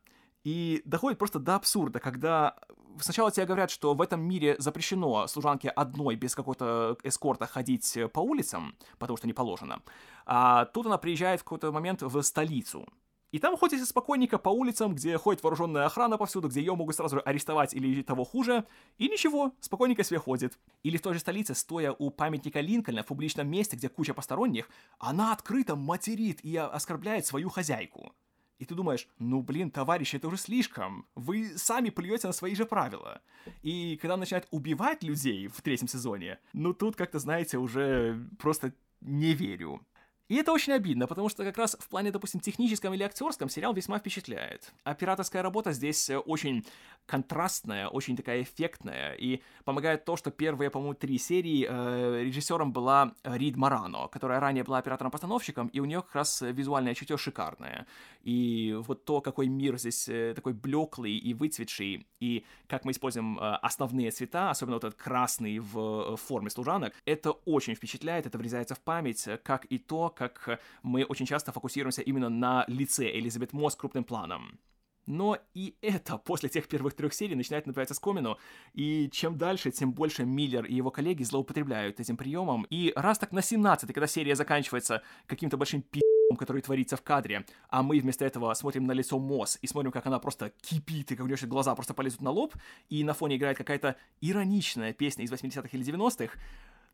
И 0.44 0.80
доходит 0.86 1.18
просто 1.18 1.40
до 1.40 1.56
абсурда, 1.56 2.00
когда 2.00 2.56
сначала 3.00 3.30
тебе 3.30 3.46
говорят, 3.46 3.70
что 3.70 3.94
в 3.94 4.00
этом 4.00 4.20
мире 4.20 4.56
запрещено 4.58 5.26
служанке 5.26 5.68
одной 5.68 6.16
без 6.16 6.34
какого-то 6.34 6.96
эскорта 7.02 7.46
ходить 7.46 7.98
по 8.12 8.20
улицам, 8.20 8.76
потому 8.98 9.16
что 9.16 9.26
не 9.26 9.32
положено. 9.32 9.82
А 10.24 10.66
тут 10.66 10.86
она 10.86 10.98
приезжает 10.98 11.40
в 11.40 11.44
какой-то 11.44 11.72
момент 11.72 12.02
в 12.02 12.22
столицу. 12.22 12.86
И 13.32 13.38
там 13.38 13.56
ходит 13.56 13.86
спокойненько 13.86 14.38
по 14.38 14.48
улицам, 14.48 14.94
где 14.94 15.18
ходит 15.18 15.42
вооруженная 15.42 15.84
охрана 15.84 16.16
повсюду, 16.16 16.48
где 16.48 16.60
ее 16.60 16.74
могут 16.74 16.94
сразу 16.94 17.20
арестовать 17.24 17.74
или 17.74 18.02
того 18.02 18.24
хуже, 18.24 18.64
и 18.98 19.08
ничего, 19.08 19.52
спокойненько 19.60 20.04
себе 20.04 20.18
ходит. 20.18 20.58
Или 20.84 20.96
в 20.96 21.02
той 21.02 21.14
же 21.14 21.20
столице, 21.20 21.54
стоя 21.54 21.94
у 21.98 22.10
памятника 22.10 22.60
Линкольна 22.60 23.02
в 23.02 23.06
публичном 23.06 23.48
месте, 23.48 23.76
где 23.76 23.88
куча 23.88 24.14
посторонних, 24.14 24.70
она 24.98 25.32
открыто 25.32 25.76
материт 25.76 26.44
и 26.44 26.56
оскорбляет 26.56 27.26
свою 27.26 27.48
хозяйку. 27.48 28.12
И 28.58 28.64
ты 28.64 28.74
думаешь, 28.74 29.06
ну 29.18 29.42
блин, 29.42 29.70
товарищ, 29.70 30.14
это 30.14 30.28
уже 30.28 30.38
слишком. 30.38 31.06
Вы 31.14 31.58
сами 31.58 31.90
плюете 31.90 32.26
на 32.26 32.32
свои 32.32 32.54
же 32.54 32.64
правила. 32.64 33.20
И 33.62 33.98
когда 34.00 34.16
начинают 34.16 34.48
убивать 34.50 35.02
людей 35.02 35.48
в 35.48 35.60
третьем 35.60 35.88
сезоне, 35.88 36.38
ну 36.52 36.72
тут 36.72 36.96
как-то, 36.96 37.18
знаете, 37.18 37.58
уже 37.58 38.26
просто 38.38 38.72
не 39.00 39.34
верю. 39.34 39.80
И 40.28 40.34
это 40.34 40.52
очень 40.52 40.72
обидно, 40.72 41.06
потому 41.06 41.28
что 41.28 41.44
как 41.44 41.56
раз 41.56 41.76
в 41.78 41.88
плане, 41.88 42.10
допустим, 42.10 42.40
техническом 42.40 42.92
или 42.94 43.02
актерском 43.02 43.48
сериал 43.48 43.74
весьма 43.74 43.98
впечатляет. 43.98 44.72
Операторская 44.84 45.42
работа 45.42 45.72
здесь 45.72 46.10
э, 46.10 46.18
очень 46.18 46.64
контрастная, 47.06 47.88
очень 47.88 48.16
такая 48.16 48.42
эффектная, 48.42 49.14
и 49.14 49.40
помогает 49.64 50.04
то, 50.04 50.16
что 50.16 50.30
первые, 50.30 50.70
по-моему, 50.70 50.94
три 50.94 51.18
серии 51.18 51.66
э, 51.68 52.24
режиссером 52.24 52.72
была 52.72 53.12
Рид 53.22 53.56
Марано, 53.56 54.08
которая 54.08 54.40
ранее 54.40 54.64
была 54.64 54.78
оператором-постановщиком, 54.78 55.68
и 55.68 55.80
у 55.80 55.84
нее 55.84 56.02
как 56.02 56.14
раз 56.14 56.40
визуальное 56.42 56.94
чутье 56.94 57.16
шикарное. 57.16 57.86
И 58.22 58.74
вот 58.76 59.04
то, 59.04 59.20
какой 59.20 59.46
мир 59.46 59.78
здесь 59.78 60.08
э, 60.08 60.32
такой 60.34 60.52
блеклый 60.52 61.16
и 61.16 61.32
выцветший, 61.34 62.06
и 62.18 62.44
как 62.66 62.84
мы 62.84 62.90
используем 62.90 63.38
э, 63.38 63.54
основные 63.62 64.10
цвета, 64.10 64.50
особенно 64.50 64.76
вот 64.76 64.84
этот 64.84 64.98
красный 65.00 65.60
в, 65.60 65.74
в 65.74 66.14
э, 66.14 66.16
форме 66.16 66.50
служанок, 66.50 66.92
это 67.04 67.30
очень 67.30 67.76
впечатляет, 67.76 68.26
это 68.26 68.36
врезается 68.38 68.74
в 68.74 68.80
память, 68.80 69.28
как 69.44 69.64
и 69.66 69.78
то, 69.78 70.10
как 70.16 70.60
мы 70.82 71.04
очень 71.04 71.26
часто 71.26 71.52
фокусируемся 71.52 72.02
именно 72.02 72.28
на 72.28 72.64
лице 72.66 73.10
Элизабет 73.10 73.52
Мосс 73.52 73.76
крупным 73.76 74.04
планом. 74.04 74.58
Но 75.06 75.38
и 75.54 75.76
это 75.80 76.18
после 76.24 76.48
тех 76.48 76.68
первых 76.68 76.94
трех 76.94 77.14
серий 77.14 77.34
начинает 77.34 77.66
напоминать 77.66 77.90
оскомину, 77.90 78.38
и 78.74 79.08
чем 79.12 79.38
дальше, 79.38 79.70
тем 79.70 79.92
больше 79.92 80.24
Миллер 80.24 80.64
и 80.64 80.74
его 80.74 80.90
коллеги 80.90 81.22
злоупотребляют 81.22 82.00
этим 82.00 82.16
приемом. 82.16 82.66
И 82.70 82.92
раз 82.96 83.18
так 83.18 83.32
на 83.32 83.42
17 83.42 83.92
когда 83.92 84.06
серия 84.06 84.34
заканчивается 84.34 85.02
каким-то 85.26 85.56
большим 85.56 85.82
пи***, 85.82 86.00
который 86.36 86.60
творится 86.60 86.96
в 86.96 87.02
кадре, 87.02 87.46
а 87.68 87.82
мы 87.82 88.00
вместо 88.00 88.24
этого 88.24 88.52
смотрим 88.54 88.84
на 88.84 88.92
лицо 88.92 89.18
Мосс 89.18 89.58
и 89.62 89.66
смотрим, 89.66 89.92
как 89.92 90.06
она 90.06 90.18
просто 90.18 90.52
кипит, 90.60 91.12
и 91.12 91.16
как 91.16 91.24
у 91.24 91.28
нее 91.28 91.36
глаза 91.46 91.74
просто 91.74 91.94
полезут 91.94 92.20
на 92.20 92.30
лоб, 92.30 92.54
и 92.88 93.04
на 93.04 93.14
фоне 93.14 93.36
играет 93.36 93.56
какая-то 93.56 93.96
ироничная 94.20 94.92
песня 94.92 95.24
из 95.24 95.32
80-х 95.32 95.68
или 95.72 95.84
90-х, 95.84 96.36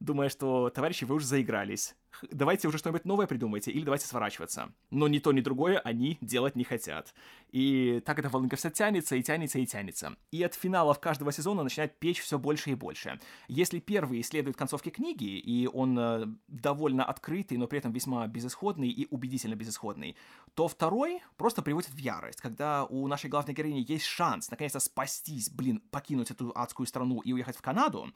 думая, 0.05 0.29
что, 0.29 0.71
товарищи, 0.71 1.05
вы 1.05 1.17
уже 1.17 1.27
заигрались. 1.27 1.95
Давайте 2.31 2.69
уже 2.69 2.79
что-нибудь 2.79 3.05
новое 3.05 3.27
придумайте, 3.27 3.71
или 3.71 3.85
давайте 3.85 4.07
сворачиваться. 4.07 4.73
Но 4.91 5.09
ни 5.09 5.19
то, 5.19 5.33
ни 5.33 5.41
другое 5.41 5.79
они 5.79 6.19
делать 6.21 6.57
не 6.57 6.65
хотят. 6.65 7.15
И 7.51 8.03
так 8.05 8.19
эта 8.19 8.29
волынка 8.29 8.57
вся 8.57 8.71
тянется, 8.71 9.17
и 9.17 9.23
тянется, 9.23 9.59
и 9.59 9.67
тянется. 9.67 10.17
И 10.31 10.43
от 10.43 10.55
финалов 10.55 11.01
каждого 11.01 11.33
сезона 11.33 11.63
начинает 11.63 11.99
печь 11.99 12.21
все 12.21 12.39
больше 12.39 12.71
и 12.71 12.75
больше. 12.75 13.19
Если 13.49 13.79
первый 13.79 14.21
исследует 14.21 14.57
концовки 14.57 14.91
книги, 14.91 15.39
и 15.39 15.67
он 15.67 15.99
э, 15.99 16.27
довольно 16.49 17.05
открытый, 17.05 17.57
но 17.57 17.67
при 17.67 17.79
этом 17.79 17.93
весьма 17.93 18.27
безысходный 18.27 18.89
и 18.89 19.07
убедительно 19.11 19.55
безысходный, 19.55 20.17
то 20.55 20.69
второй 20.69 21.23
просто 21.37 21.63
приводит 21.63 21.91
в 21.91 21.99
ярость, 21.99 22.41
когда 22.41 22.85
у 22.85 23.07
нашей 23.09 23.31
главной 23.31 23.55
героини 23.55 23.85
есть 23.89 24.05
шанс 24.05 24.51
наконец-то 24.51 24.81
спастись, 24.81 25.51
блин, 25.51 25.81
покинуть 25.91 26.31
эту 26.31 26.53
адскую 26.55 26.87
страну 26.87 27.21
и 27.21 27.33
уехать 27.33 27.57
в 27.57 27.63
Канаду, 27.63 28.13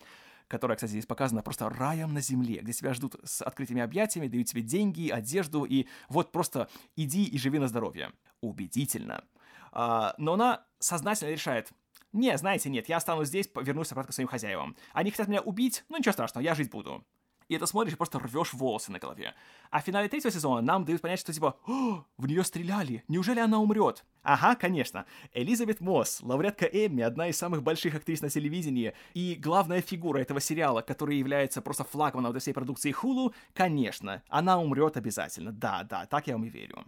которая, 0.48 0.76
кстати, 0.76 0.92
здесь 0.92 1.06
показана 1.06 1.42
просто 1.42 1.68
раем 1.68 2.14
на 2.14 2.20
земле, 2.20 2.60
где 2.60 2.72
тебя 2.72 2.94
ждут 2.94 3.16
с 3.24 3.42
открытыми 3.42 3.82
объятиями, 3.82 4.28
дают 4.28 4.48
тебе 4.48 4.62
деньги, 4.62 5.10
одежду, 5.10 5.64
и 5.64 5.86
вот 6.08 6.32
просто 6.32 6.68
иди 6.96 7.24
и 7.24 7.38
живи 7.38 7.58
на 7.58 7.68
здоровье. 7.68 8.12
Убедительно. 8.40 9.24
А, 9.72 10.14
но 10.18 10.34
она 10.34 10.64
сознательно 10.78 11.30
решает, 11.30 11.70
не, 12.12 12.36
знаете, 12.38 12.70
нет, 12.70 12.88
я 12.88 12.96
останусь 12.96 13.28
здесь, 13.28 13.50
вернусь 13.54 13.92
обратно 13.92 14.12
к 14.12 14.14
своим 14.14 14.28
хозяевам. 14.28 14.76
Они 14.92 15.10
хотят 15.10 15.28
меня 15.28 15.40
убить, 15.40 15.84
ну 15.88 15.98
ничего 15.98 16.12
страшного, 16.12 16.44
я 16.44 16.54
жить 16.54 16.70
буду 16.70 17.04
и 17.48 17.54
это 17.54 17.66
смотришь 17.66 17.94
и 17.94 17.96
просто 17.96 18.18
рвешь 18.18 18.52
волосы 18.52 18.92
на 18.92 18.98
голове. 18.98 19.34
А 19.70 19.80
в 19.80 19.84
финале 19.84 20.08
третьего 20.08 20.32
сезона 20.32 20.60
нам 20.60 20.84
дают 20.84 21.00
понять, 21.00 21.20
что 21.20 21.32
типа, 21.32 21.56
в 21.66 22.26
нее 22.26 22.44
стреляли, 22.44 23.04
неужели 23.08 23.40
она 23.40 23.58
умрет? 23.58 24.04
Ага, 24.22 24.56
конечно. 24.56 25.06
Элизабет 25.32 25.80
Мосс, 25.80 26.20
лауреатка 26.22 26.66
Эмми, 26.66 27.02
одна 27.02 27.28
из 27.28 27.36
самых 27.36 27.62
больших 27.62 27.94
актрис 27.94 28.22
на 28.22 28.30
телевидении 28.30 28.94
и 29.14 29.36
главная 29.40 29.80
фигура 29.80 30.18
этого 30.18 30.40
сериала, 30.40 30.80
который 30.80 31.16
является 31.16 31.62
просто 31.62 31.84
флагманом 31.84 32.32
для 32.32 32.40
всей 32.40 32.52
продукции 32.52 32.92
Hulu, 32.92 33.32
конечно, 33.54 34.22
она 34.28 34.60
умрет 34.60 34.96
обязательно. 34.96 35.52
Да, 35.52 35.84
да, 35.84 36.06
так 36.06 36.26
я 36.26 36.34
вам 36.34 36.44
и 36.44 36.48
верю. 36.48 36.84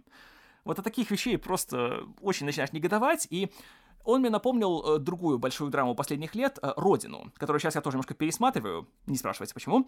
Вот 0.65 0.77
от 0.77 0.83
таких 0.85 1.09
вещей 1.09 1.37
просто 1.37 2.03
очень 2.21 2.45
начинаешь 2.45 2.73
негодовать, 2.73 3.27
и 3.29 3.49
он 4.03 4.21
мне 4.21 4.29
напомнил 4.29 4.95
э, 4.95 4.99
другую 4.99 5.39
большую 5.39 5.69
драму 5.69 5.95
последних 5.95 6.35
лет 6.35 6.59
э, 6.61 6.73
«Родину», 6.77 7.31
которую 7.35 7.59
сейчас 7.59 7.75
я 7.75 7.81
тоже 7.81 7.95
немножко 7.95 8.13
пересматриваю, 8.13 8.87
не 9.07 9.17
спрашивайте 9.17 9.53
почему. 9.53 9.87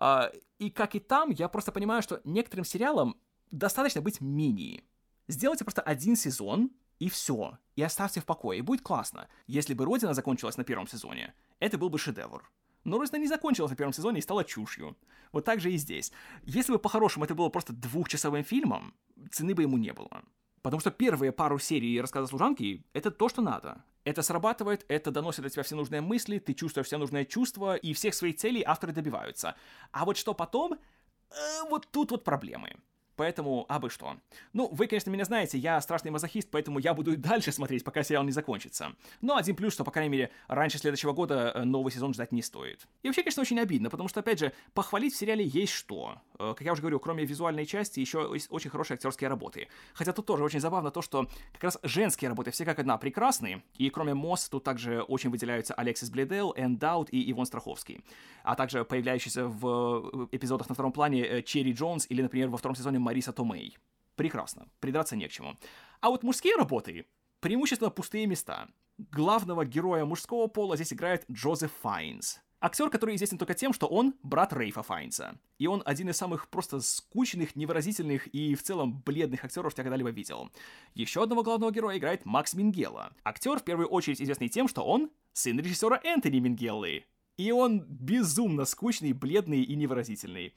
Э, 0.00 0.30
и 0.58 0.70
как 0.70 0.94
и 0.94 1.00
там, 1.00 1.30
я 1.30 1.48
просто 1.48 1.72
понимаю, 1.72 2.02
что 2.02 2.20
некоторым 2.24 2.64
сериалам 2.64 3.16
достаточно 3.50 4.00
быть 4.00 4.20
мини. 4.20 4.84
Сделайте 5.26 5.64
просто 5.64 5.82
один 5.82 6.16
сезон, 6.16 6.70
и 6.98 7.08
все, 7.08 7.58
и 7.76 7.82
оставьте 7.82 8.20
в 8.20 8.24
покое, 8.24 8.58
и 8.58 8.62
будет 8.62 8.82
классно. 8.82 9.28
Если 9.46 9.74
бы 9.74 9.84
«Родина» 9.84 10.14
закончилась 10.14 10.56
на 10.56 10.64
первом 10.64 10.88
сезоне, 10.88 11.34
это 11.60 11.78
был 11.78 11.90
бы 11.90 11.98
шедевр. 11.98 12.50
Но 12.84 12.98
«Родина» 12.98 13.18
не 13.18 13.28
закончилась 13.28 13.70
на 13.70 13.76
первом 13.76 13.92
сезоне 13.92 14.18
и 14.18 14.22
стала 14.22 14.44
чушью. 14.44 14.96
Вот 15.32 15.44
так 15.44 15.60
же 15.60 15.72
и 15.72 15.76
здесь. 15.76 16.12
Если 16.44 16.72
бы 16.72 16.78
по-хорошему 16.78 17.24
это 17.24 17.34
было 17.34 17.50
просто 17.50 17.72
двухчасовым 17.72 18.44
фильмом, 18.44 18.94
цены 19.30 19.54
бы 19.54 19.62
ему 19.62 19.76
не 19.76 19.92
было. 19.92 20.22
Потому 20.62 20.80
что 20.80 20.90
первые 20.90 21.32
пару 21.32 21.58
серий 21.58 22.00
рассказа 22.00 22.26
служанки— 22.26 22.84
это 22.92 23.10
то, 23.10 23.28
что 23.28 23.42
надо. 23.42 23.84
Это 24.04 24.22
срабатывает, 24.22 24.84
это 24.88 25.10
доносит 25.10 25.42
до 25.42 25.50
тебя 25.50 25.62
все 25.62 25.76
нужные 25.76 26.00
мысли, 26.00 26.38
ты 26.38 26.54
чувствуешь 26.54 26.86
все 26.86 26.98
нужные 26.98 27.26
чувства, 27.26 27.76
и 27.76 27.92
всех 27.92 28.14
своих 28.14 28.36
целей 28.36 28.62
авторы 28.66 28.92
добиваются. 28.92 29.54
А 29.92 30.04
вот 30.04 30.16
что 30.16 30.34
потом, 30.34 30.74
э, 30.74 31.62
вот 31.68 31.88
тут 31.90 32.10
вот 32.10 32.24
проблемы. 32.24 32.76
Поэтому, 33.18 33.66
а 33.68 33.80
бы 33.80 33.90
что. 33.90 34.16
Ну, 34.52 34.68
вы, 34.70 34.86
конечно, 34.86 35.10
меня 35.10 35.24
знаете, 35.24 35.58
я 35.58 35.80
страшный 35.80 36.12
мазохист, 36.12 36.48
поэтому 36.52 36.78
я 36.78 36.94
буду 36.94 37.14
и 37.14 37.16
дальше 37.16 37.50
смотреть, 37.50 37.82
пока 37.82 38.04
сериал 38.04 38.22
не 38.22 38.30
закончится. 38.30 38.92
Но 39.20 39.36
один 39.36 39.56
плюс, 39.56 39.72
что, 39.72 39.82
по 39.82 39.90
крайней 39.90 40.10
мере, 40.10 40.30
раньше 40.46 40.78
следующего 40.78 41.12
года 41.12 41.50
э, 41.52 41.64
новый 41.64 41.90
сезон 41.90 42.14
ждать 42.14 42.30
не 42.30 42.42
стоит. 42.42 42.86
И 43.02 43.08
вообще, 43.08 43.24
конечно, 43.24 43.40
очень 43.40 43.58
обидно, 43.58 43.90
потому 43.90 44.08
что, 44.08 44.20
опять 44.20 44.38
же, 44.38 44.52
похвалить 44.72 45.14
в 45.14 45.16
сериале 45.16 45.44
есть 45.44 45.72
что. 45.72 46.22
Э, 46.38 46.54
как 46.56 46.60
я 46.60 46.72
уже 46.72 46.80
говорю, 46.80 47.00
кроме 47.00 47.24
визуальной 47.24 47.66
части, 47.66 47.98
еще 47.98 48.30
есть 48.32 48.46
очень 48.50 48.70
хорошие 48.70 48.94
актерские 48.94 49.28
работы. 49.28 49.66
Хотя 49.94 50.12
тут 50.12 50.24
тоже 50.24 50.44
очень 50.44 50.60
забавно 50.60 50.92
то, 50.92 51.02
что 51.02 51.28
как 51.54 51.64
раз 51.64 51.78
женские 51.82 52.28
работы 52.28 52.52
все 52.52 52.64
как 52.64 52.78
одна 52.78 52.98
прекрасные, 52.98 53.64
и 53.78 53.90
кроме 53.90 54.14
Мосс 54.14 54.48
тут 54.48 54.62
также 54.62 55.02
очень 55.02 55.30
выделяются 55.30 55.74
Алексис 55.74 56.08
Бледел, 56.08 56.54
Энн 56.56 56.76
Даут 56.76 57.08
и 57.12 57.28
Ивон 57.32 57.46
Страховский. 57.46 58.04
А 58.44 58.54
также 58.54 58.84
появляющиеся 58.84 59.48
в 59.48 60.28
эпизодах 60.30 60.68
на 60.68 60.74
втором 60.76 60.92
плане 60.92 61.42
Черри 61.42 61.72
Джонс 61.72 62.06
или, 62.08 62.22
например, 62.22 62.48
во 62.48 62.58
втором 62.58 62.76
сезоне 62.76 63.00
Мариса 63.08 63.32
Томей. 63.32 63.78
Прекрасно, 64.16 64.68
придраться 64.80 65.16
не 65.16 65.26
к 65.28 65.32
чему. 65.32 65.56
А 66.02 66.10
вот 66.10 66.22
мужские 66.22 66.56
работы 66.56 67.06
преимущественно 67.40 67.88
пустые 67.88 68.26
места. 68.26 68.68
Главного 68.98 69.64
героя 69.64 70.04
мужского 70.04 70.46
пола 70.46 70.76
здесь 70.76 70.92
играет 70.92 71.24
Джозеф 71.30 71.72
Файнс. 71.80 72.40
Актер, 72.60 72.90
который 72.90 73.14
известен 73.14 73.38
только 73.38 73.54
тем, 73.54 73.72
что 73.72 73.86
он 73.86 74.14
брат 74.22 74.52
Рейфа 74.52 74.82
Файнса. 74.82 75.38
И 75.56 75.66
он 75.66 75.82
один 75.86 76.10
из 76.10 76.18
самых 76.18 76.50
просто 76.50 76.80
скучных, 76.80 77.56
невыразительных 77.56 78.26
и 78.26 78.54
в 78.54 78.62
целом 78.62 79.00
бледных 79.06 79.42
актеров, 79.42 79.72
что 79.72 79.80
я 79.80 79.84
когда-либо 79.84 80.10
видел. 80.10 80.50
Еще 80.92 81.22
одного 81.22 81.42
главного 81.42 81.72
героя 81.72 81.96
играет 81.96 82.26
Макс 82.26 82.52
Мингела. 82.52 83.14
Актер, 83.24 83.58
в 83.58 83.64
первую 83.64 83.88
очередь, 83.88 84.20
известный 84.20 84.50
тем, 84.50 84.68
что 84.68 84.82
он 84.82 85.10
сын 85.32 85.58
режиссера 85.58 85.98
Энтони 86.04 86.40
Мингеллы. 86.40 87.06
И 87.38 87.52
он 87.52 87.80
безумно 87.88 88.66
скучный, 88.66 89.14
бледный 89.14 89.62
и 89.62 89.76
невыразительный. 89.76 90.52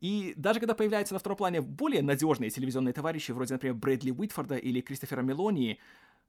И 0.00 0.34
даже 0.36 0.60
когда 0.60 0.74
появляются 0.74 1.14
на 1.14 1.20
втором 1.20 1.36
плане 1.36 1.60
более 1.60 2.02
надежные 2.02 2.50
телевизионные 2.50 2.92
товарищи, 2.92 3.32
вроде, 3.32 3.54
например, 3.54 3.74
Брэдли 3.74 4.10
Уитфорда 4.10 4.56
или 4.56 4.80
Кристофера 4.80 5.22
Мелони, 5.22 5.78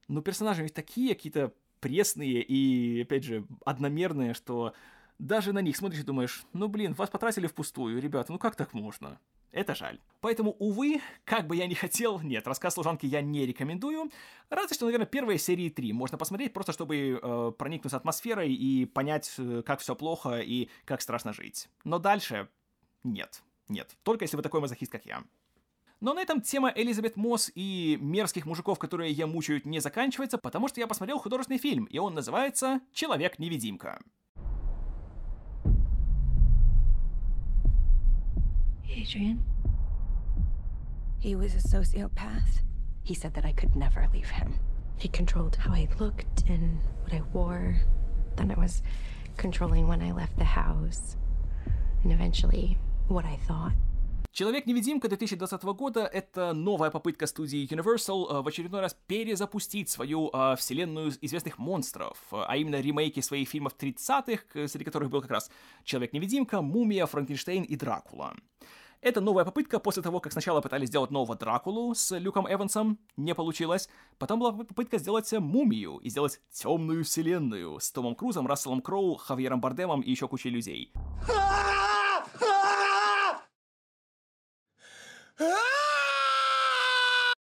ну, 0.07 0.21
персонажи 0.21 0.63
ведь 0.63 0.73
такие 0.73 1.13
какие-то 1.15 1.53
пресные 1.79 2.41
и, 2.41 3.01
опять 3.01 3.23
же, 3.23 3.45
одномерные, 3.65 4.33
что 4.33 4.73
даже 5.19 5.53
на 5.53 5.59
них 5.59 5.75
смотришь 5.77 6.01
и 6.01 6.05
думаешь, 6.05 6.45
ну, 6.53 6.67
блин, 6.67 6.93
вас 6.93 7.09
потратили 7.09 7.47
впустую, 7.47 8.01
ребята, 8.01 8.31
ну 8.31 8.39
как 8.39 8.55
так 8.55 8.73
можно? 8.73 9.19
Это 9.51 9.73
жаль. 9.73 10.01
Поэтому, 10.19 10.51
увы, 10.59 10.99
как 11.23 11.47
бы 11.47 11.55
я 11.55 11.65
ни 11.65 11.75
хотел, 11.75 12.19
нет, 12.19 12.45
рассказ 12.45 12.73
служанки 12.73 13.05
я 13.05 13.21
не 13.21 13.45
рекомендую. 13.45 14.11
Разве 14.49 14.75
что, 14.75 14.85
наверное, 14.85 15.05
первые 15.05 15.39
серии 15.39 15.69
три 15.69 15.93
можно 15.93 16.17
посмотреть, 16.17 16.51
просто 16.51 16.73
чтобы 16.73 17.19
э, 17.21 17.51
проникнуться 17.57 17.95
атмосферой 17.95 18.53
и 18.53 18.85
понять, 18.85 19.33
э, 19.37 19.63
как 19.65 19.79
все 19.79 19.95
плохо 19.95 20.39
и 20.39 20.69
как 20.83 21.01
страшно 21.01 21.31
жить. 21.31 21.69
Но 21.85 21.99
дальше 21.99 22.49
нет. 23.05 23.43
Нет, 23.67 23.95
только 24.03 24.23
если 24.23 24.37
вы 24.37 24.43
такой 24.43 24.61
мазохист, 24.61 24.91
как 24.91 25.05
я. 25.05 25.23
Но 26.01 26.13
на 26.13 26.19
этом 26.19 26.41
тема 26.41 26.71
Элизабет 26.75 27.15
Мосс 27.15 27.51
и 27.55 27.97
мерзких 28.01 28.45
мужиков, 28.45 28.77
которые 28.77 29.11
ее 29.11 29.25
мучают, 29.25 29.65
не 29.65 29.79
заканчивается, 29.79 30.37
потому 30.37 30.67
что 30.67 30.79
я 30.79 30.87
посмотрел 30.87 31.19
художественный 31.19 31.57
фильм, 31.57 31.85
и 31.85 31.97
он 31.97 32.13
называется 32.13 32.81
«Человек-невидимка». 32.93 33.99
Adrian. 38.87 39.39
He 41.19 41.35
was 41.35 41.53
a 41.53 41.59
sociopath. 41.59 42.61
He 43.03 43.13
said 43.13 43.33
that 43.33 43.45
I 43.45 43.51
could 43.51 43.75
never 43.75 44.07
leave 44.13 44.29
him. 44.29 44.59
He 44.97 45.09
controlled 45.09 45.55
how 45.55 45.73
I 45.73 45.87
looked 45.99 46.43
and 46.47 46.79
what 47.03 47.13
I 47.13 47.21
wore. 47.33 47.75
Then 48.35 48.51
it 48.51 48.57
was 48.57 48.81
controlling 49.37 49.87
when 49.87 50.01
I 50.01 50.11
left 50.11 50.37
the 50.37 50.45
house. 50.45 51.17
And 52.03 52.11
eventually, 52.13 52.77
what 53.09 53.25
I 53.25 53.37
thought. 53.47 53.73
Человек-невидимка 54.31 55.07
2020 55.07 55.63
года— 55.63 56.01
это 56.13 56.51
новая 56.53 56.89
попытка 56.89 57.25
студии 57.25 57.65
Universal 57.65 58.27
э, 58.27 58.41
в 58.41 58.47
очередной 58.49 58.81
раз 58.81 58.97
перезапустить 59.07 59.89
свою 59.89 60.29
э, 60.33 60.57
вселенную 60.57 61.13
известных 61.21 61.57
монстров, 61.57 62.17
а 62.31 62.57
именно 62.57 62.81
ремейки 62.81 63.21
своих 63.21 63.47
фильмов 63.47 63.75
30-х, 63.79 64.67
среди 64.67 64.83
которых 64.83 65.09
был 65.09 65.21
как 65.21 65.31
раз 65.31 65.49
Человек-невидимка, 65.85 66.61
Мумия, 66.61 67.05
Франкенштейн 67.05 67.63
и 67.63 67.77
Дракула. 67.77 68.35
Это 68.99 69.21
новая 69.21 69.45
попытка 69.45 69.79
после 69.79 70.03
того, 70.03 70.19
как 70.19 70.33
сначала 70.33 70.59
пытались 70.59 70.89
сделать 70.89 71.11
нового 71.11 71.35
Дракулу 71.35 71.95
с 71.95 72.17
Люком 72.17 72.51
Эвансом, 72.51 72.99
не 73.15 73.33
получилось. 73.33 73.87
Потом 74.17 74.39
была 74.39 74.51
попытка 74.51 74.97
сделать 74.97 75.31
Мумию 75.31 75.99
и 75.99 76.09
сделать 76.09 76.41
темную 76.51 77.05
вселенную 77.05 77.79
с 77.79 77.89
Томом 77.91 78.15
Крузом, 78.15 78.47
Расселом 78.47 78.81
Кроу, 78.81 79.15
Хавьером 79.15 79.61
Бардемом 79.61 80.01
и 80.01 80.11
еще 80.11 80.27
кучей 80.27 80.49
людей. 80.49 80.91
Ah! 85.37 85.84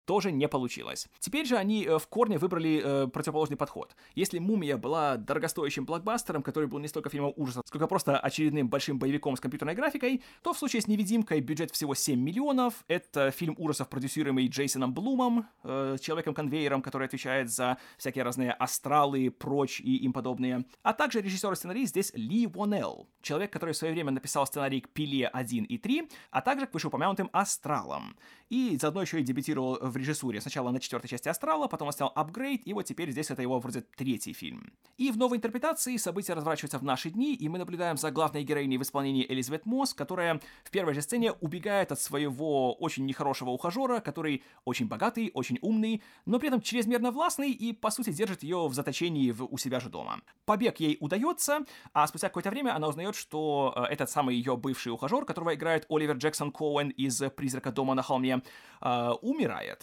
Тоже 0.05 0.31
не 0.31 0.47
получилось. 0.47 1.07
Теперь 1.19 1.45
же 1.45 1.57
они 1.57 1.85
э, 1.85 1.97
в 1.97 2.07
корне 2.07 2.37
выбрали 2.37 2.81
э, 2.83 3.07
противоположный 3.07 3.57
подход. 3.57 3.95
Если 4.15 4.39
«Мумия» 4.39 4.77
была 4.77 5.17
дорогостоящим 5.17 5.85
блокбастером, 5.85 6.43
который 6.43 6.67
был 6.67 6.79
не 6.79 6.87
столько 6.87 7.09
фильмом 7.09 7.33
ужасов, 7.35 7.63
сколько 7.65 7.87
просто 7.87 8.17
очередным 8.17 8.69
большим 8.69 8.99
боевиком 8.99 9.35
с 9.35 9.39
компьютерной 9.39 9.75
графикой, 9.75 10.21
то 10.41 10.53
в 10.53 10.57
случае 10.57 10.81
с 10.81 10.87
«Невидимкой» 10.87 11.41
бюджет 11.41 11.71
всего 11.71 11.95
7 11.95 12.19
миллионов. 12.19 12.83
Это 12.87 13.31
фильм 13.31 13.55
ужасов, 13.57 13.89
продюсируемый 13.89 14.47
Джейсоном 14.47 14.93
Блумом, 14.93 15.47
э, 15.63 15.97
человеком-конвейером, 16.01 16.81
который 16.81 17.07
отвечает 17.07 17.49
за 17.49 17.77
всякие 17.97 18.23
разные 18.23 18.51
астралы, 18.51 19.29
прочь 19.31 19.79
и 19.79 19.97
им 19.97 20.13
подобные. 20.13 20.65
А 20.81 20.93
также 20.93 21.21
режиссер 21.21 21.51
и 21.51 21.55
сценарист 21.55 21.91
здесь 21.91 22.11
Ли 22.15 22.47
Вонелл, 22.47 23.07
человек, 23.21 23.51
который 23.51 23.73
в 23.73 23.77
свое 23.77 23.93
время 23.93 24.11
написал 24.11 24.45
сценарий 24.45 24.81
к 24.81 24.89
«Пиле 24.89 25.29
1» 25.33 25.65
и 25.65 25.77
3, 25.77 26.09
а 26.31 26.41
также 26.41 26.67
к 26.67 26.73
вышеупомянутым 26.73 27.29
«Астралам». 27.31 28.15
И 28.49 28.77
заодно 28.79 29.01
еще 29.01 29.19
и 29.19 29.23
дебютировал 29.23 29.77
в 29.93 29.97
режиссуре. 29.97 30.41
Сначала 30.41 30.71
на 30.71 30.79
четвертой 30.79 31.09
части 31.09 31.29
«Астрала», 31.29 31.67
потом 31.67 31.87
он 31.87 31.93
снял 31.93 32.11
«Апгрейд», 32.13 32.67
и 32.67 32.73
вот 32.73 32.83
теперь 32.83 33.11
здесь 33.11 33.31
это 33.31 33.41
его 33.41 33.59
вроде 33.59 33.81
третий 33.81 34.33
фильм. 34.33 34.73
И 34.97 35.11
в 35.11 35.17
новой 35.17 35.37
интерпретации 35.37 35.95
события 35.97 36.33
разворачиваются 36.33 36.79
в 36.79 36.83
наши 36.83 37.09
дни, 37.09 37.33
и 37.35 37.47
мы 37.47 37.57
наблюдаем 37.57 37.97
за 37.97 38.11
главной 38.11 38.43
героиней 38.43 38.77
в 38.77 38.81
исполнении 38.81 39.25
Элизабет 39.27 39.65
Мосс, 39.65 39.93
которая 39.93 40.41
в 40.63 40.71
первой 40.71 40.93
же 40.93 41.01
сцене 41.01 41.31
убегает 41.31 41.91
от 41.91 42.01
своего 42.01 42.73
очень 42.73 43.05
нехорошего 43.05 43.51
ухажера, 43.51 43.99
который 43.99 44.43
очень 44.65 44.87
богатый, 44.87 45.31
очень 45.33 45.59
умный, 45.61 46.01
но 46.25 46.39
при 46.39 46.47
этом 46.49 46.61
чрезмерно 46.61 47.11
властный 47.11 47.51
и, 47.51 47.73
по 47.73 47.91
сути, 47.91 48.11
держит 48.11 48.43
ее 48.43 48.67
в 48.67 48.73
заточении 48.73 49.31
в, 49.31 49.45
у 49.45 49.57
себя 49.57 49.79
же 49.79 49.89
дома. 49.89 50.21
Побег 50.45 50.79
ей 50.79 50.97
удается, 50.99 51.65
а 51.93 52.07
спустя 52.07 52.27
какое-то 52.27 52.49
время 52.49 52.75
она 52.75 52.87
узнает, 52.87 53.15
что 53.15 53.73
э, 53.75 53.93
этот 53.93 54.09
самый 54.09 54.35
ее 54.35 54.57
бывший 54.57 54.91
ухажер, 54.91 55.25
которого 55.25 55.53
играет 55.53 55.85
Оливер 55.89 56.17
Джексон 56.17 56.51
Коуэн 56.51 56.89
из 56.89 57.21
«Призрака 57.35 57.71
дома 57.71 57.93
на 57.93 58.01
холме», 58.01 58.41
э, 58.81 59.09
умирает. 59.21 59.82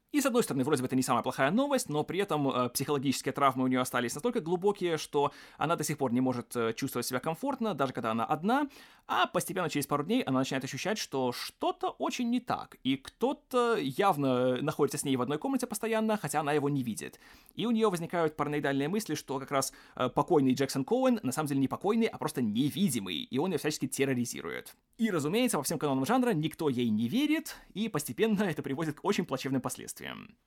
И 0.11 0.19
с 0.19 0.25
одной 0.25 0.43
стороны, 0.43 0.65
вроде 0.65 0.81
бы 0.81 0.87
это 0.87 0.97
не 0.97 1.03
самая 1.03 1.23
плохая 1.23 1.51
новость, 1.51 1.87
но 1.87 2.03
при 2.03 2.19
этом 2.19 2.49
э, 2.49 2.69
психологические 2.69 3.31
травмы 3.31 3.63
у 3.63 3.67
нее 3.67 3.79
остались 3.79 4.13
настолько 4.13 4.41
глубокие, 4.41 4.97
что 4.97 5.31
она 5.57 5.77
до 5.77 5.85
сих 5.85 5.97
пор 5.97 6.11
не 6.11 6.19
может 6.19 6.53
э, 6.53 6.73
чувствовать 6.73 7.05
себя 7.05 7.21
комфортно, 7.21 7.73
даже 7.73 7.93
когда 7.93 8.11
она 8.11 8.25
одна, 8.25 8.67
а 9.07 9.25
постепенно 9.27 9.69
через 9.69 9.87
пару 9.87 10.03
дней 10.03 10.21
она 10.23 10.39
начинает 10.39 10.65
ощущать, 10.65 10.97
что 10.97 11.31
что-то 11.31 11.91
очень 11.91 12.29
не 12.29 12.41
так, 12.41 12.75
и 12.83 12.97
кто-то 12.97 13.77
явно 13.77 14.61
находится 14.61 14.97
с 14.97 15.05
ней 15.05 15.15
в 15.15 15.21
одной 15.21 15.37
комнате 15.37 15.65
постоянно, 15.65 16.17
хотя 16.17 16.41
она 16.41 16.51
его 16.51 16.67
не 16.67 16.83
видит. 16.83 17.17
И 17.55 17.65
у 17.65 17.71
нее 17.71 17.89
возникают 17.89 18.35
параноидальные 18.35 18.89
мысли, 18.89 19.15
что 19.15 19.39
как 19.39 19.51
раз 19.51 19.71
э, 19.95 20.09
покойный 20.09 20.53
Джексон 20.53 20.83
Коуэн 20.83 21.21
на 21.23 21.31
самом 21.31 21.47
деле 21.47 21.61
не 21.61 21.69
покойный, 21.69 22.07
а 22.07 22.17
просто 22.17 22.41
невидимый, 22.41 23.15
и 23.15 23.37
он 23.37 23.53
ее 23.53 23.59
всячески 23.59 23.87
терроризирует. 23.87 24.75
И, 24.97 25.09
разумеется, 25.09 25.57
по 25.57 25.63
всем 25.63 25.79
канонам 25.79 26.05
жанра 26.05 26.31
никто 26.31 26.67
ей 26.67 26.89
не 26.89 27.07
верит, 27.07 27.55
и 27.73 27.87
постепенно 27.87 28.43
это 28.43 28.61
приводит 28.61 28.99
к 28.99 29.05
очень 29.05 29.25
плачевным 29.25 29.61
последствиям 29.61 30.00
последствиям. 30.01 30.37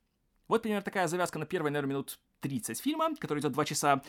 Вот, 0.48 0.62
примерно, 0.62 0.82
такая 0.82 1.06
завязка 1.06 1.38
на 1.38 1.46
первые, 1.46 1.72
наверное, 1.72 1.90
минут 1.90 2.18
30 2.40 2.80
фильма, 2.80 3.16
который 3.16 3.40
идет 3.40 3.52
2 3.52 3.64
часа. 3.64 4.02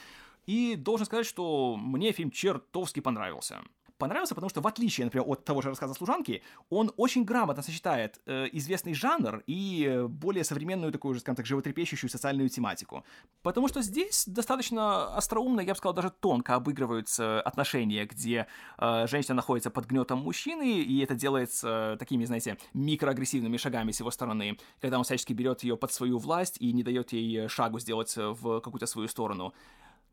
И 0.46 0.76
должен 0.76 1.06
сказать, 1.06 1.26
что 1.26 1.76
мне 1.78 2.12
фильм 2.12 2.30
чертовски 2.30 3.00
понравился 3.00 3.62
понравился, 3.98 4.36
потому 4.36 4.50
что 4.50 4.62
в 4.62 4.68
отличие, 4.68 5.06
например, 5.06 5.26
от 5.28 5.46
того 5.46 5.62
же 5.62 5.70
рассказа 5.70 5.94
служанки, 5.94 6.42
он 6.70 6.92
очень 6.98 7.24
грамотно 7.24 7.64
сочетает 7.64 8.20
э, 8.26 8.48
известный 8.52 8.94
жанр 8.94 9.44
и 9.48 10.06
более 10.08 10.44
современную 10.44 10.92
такую 10.92 11.14
же, 11.14 11.20
скажем 11.20 11.36
так, 11.36 11.46
животрепещущую 11.46 12.10
социальную 12.10 12.50
тематику. 12.50 13.04
Потому 13.42 13.68
что 13.68 13.82
здесь 13.82 14.26
достаточно 14.28 15.16
остроумно, 15.16 15.62
я 15.62 15.74
бы 15.74 15.78
сказал, 15.78 15.94
даже 15.94 16.10
тонко 16.10 16.56
обыгрываются 16.56 17.42
отношения, 17.42 18.06
где 18.06 18.48
э, 18.78 19.08
женщина 19.08 19.36
находится 19.36 19.70
под 19.70 19.86
гнетом 19.86 20.20
мужчины, 20.20 20.82
и 20.82 21.00
это 21.00 21.16
делается 21.16 21.96
такими, 22.00 22.26
знаете, 22.26 22.58
микроагрессивными 22.74 23.58
шагами 23.58 23.92
с 23.92 24.00
его 24.00 24.12
стороны, 24.12 24.58
когда 24.82 24.98
он 24.98 25.04
всячески 25.04 25.34
берет 25.34 25.64
ее 25.64 25.78
под 25.78 25.92
свою 25.94 26.18
власть 26.18 26.58
и 26.60 26.74
не 26.74 26.84
дает 26.84 27.14
ей 27.14 27.48
шагу 27.48 27.80
сделать 27.80 28.14
в 28.16 28.60
какую-то 28.62 28.86
свою 28.86 29.08
сторону. 29.08 29.54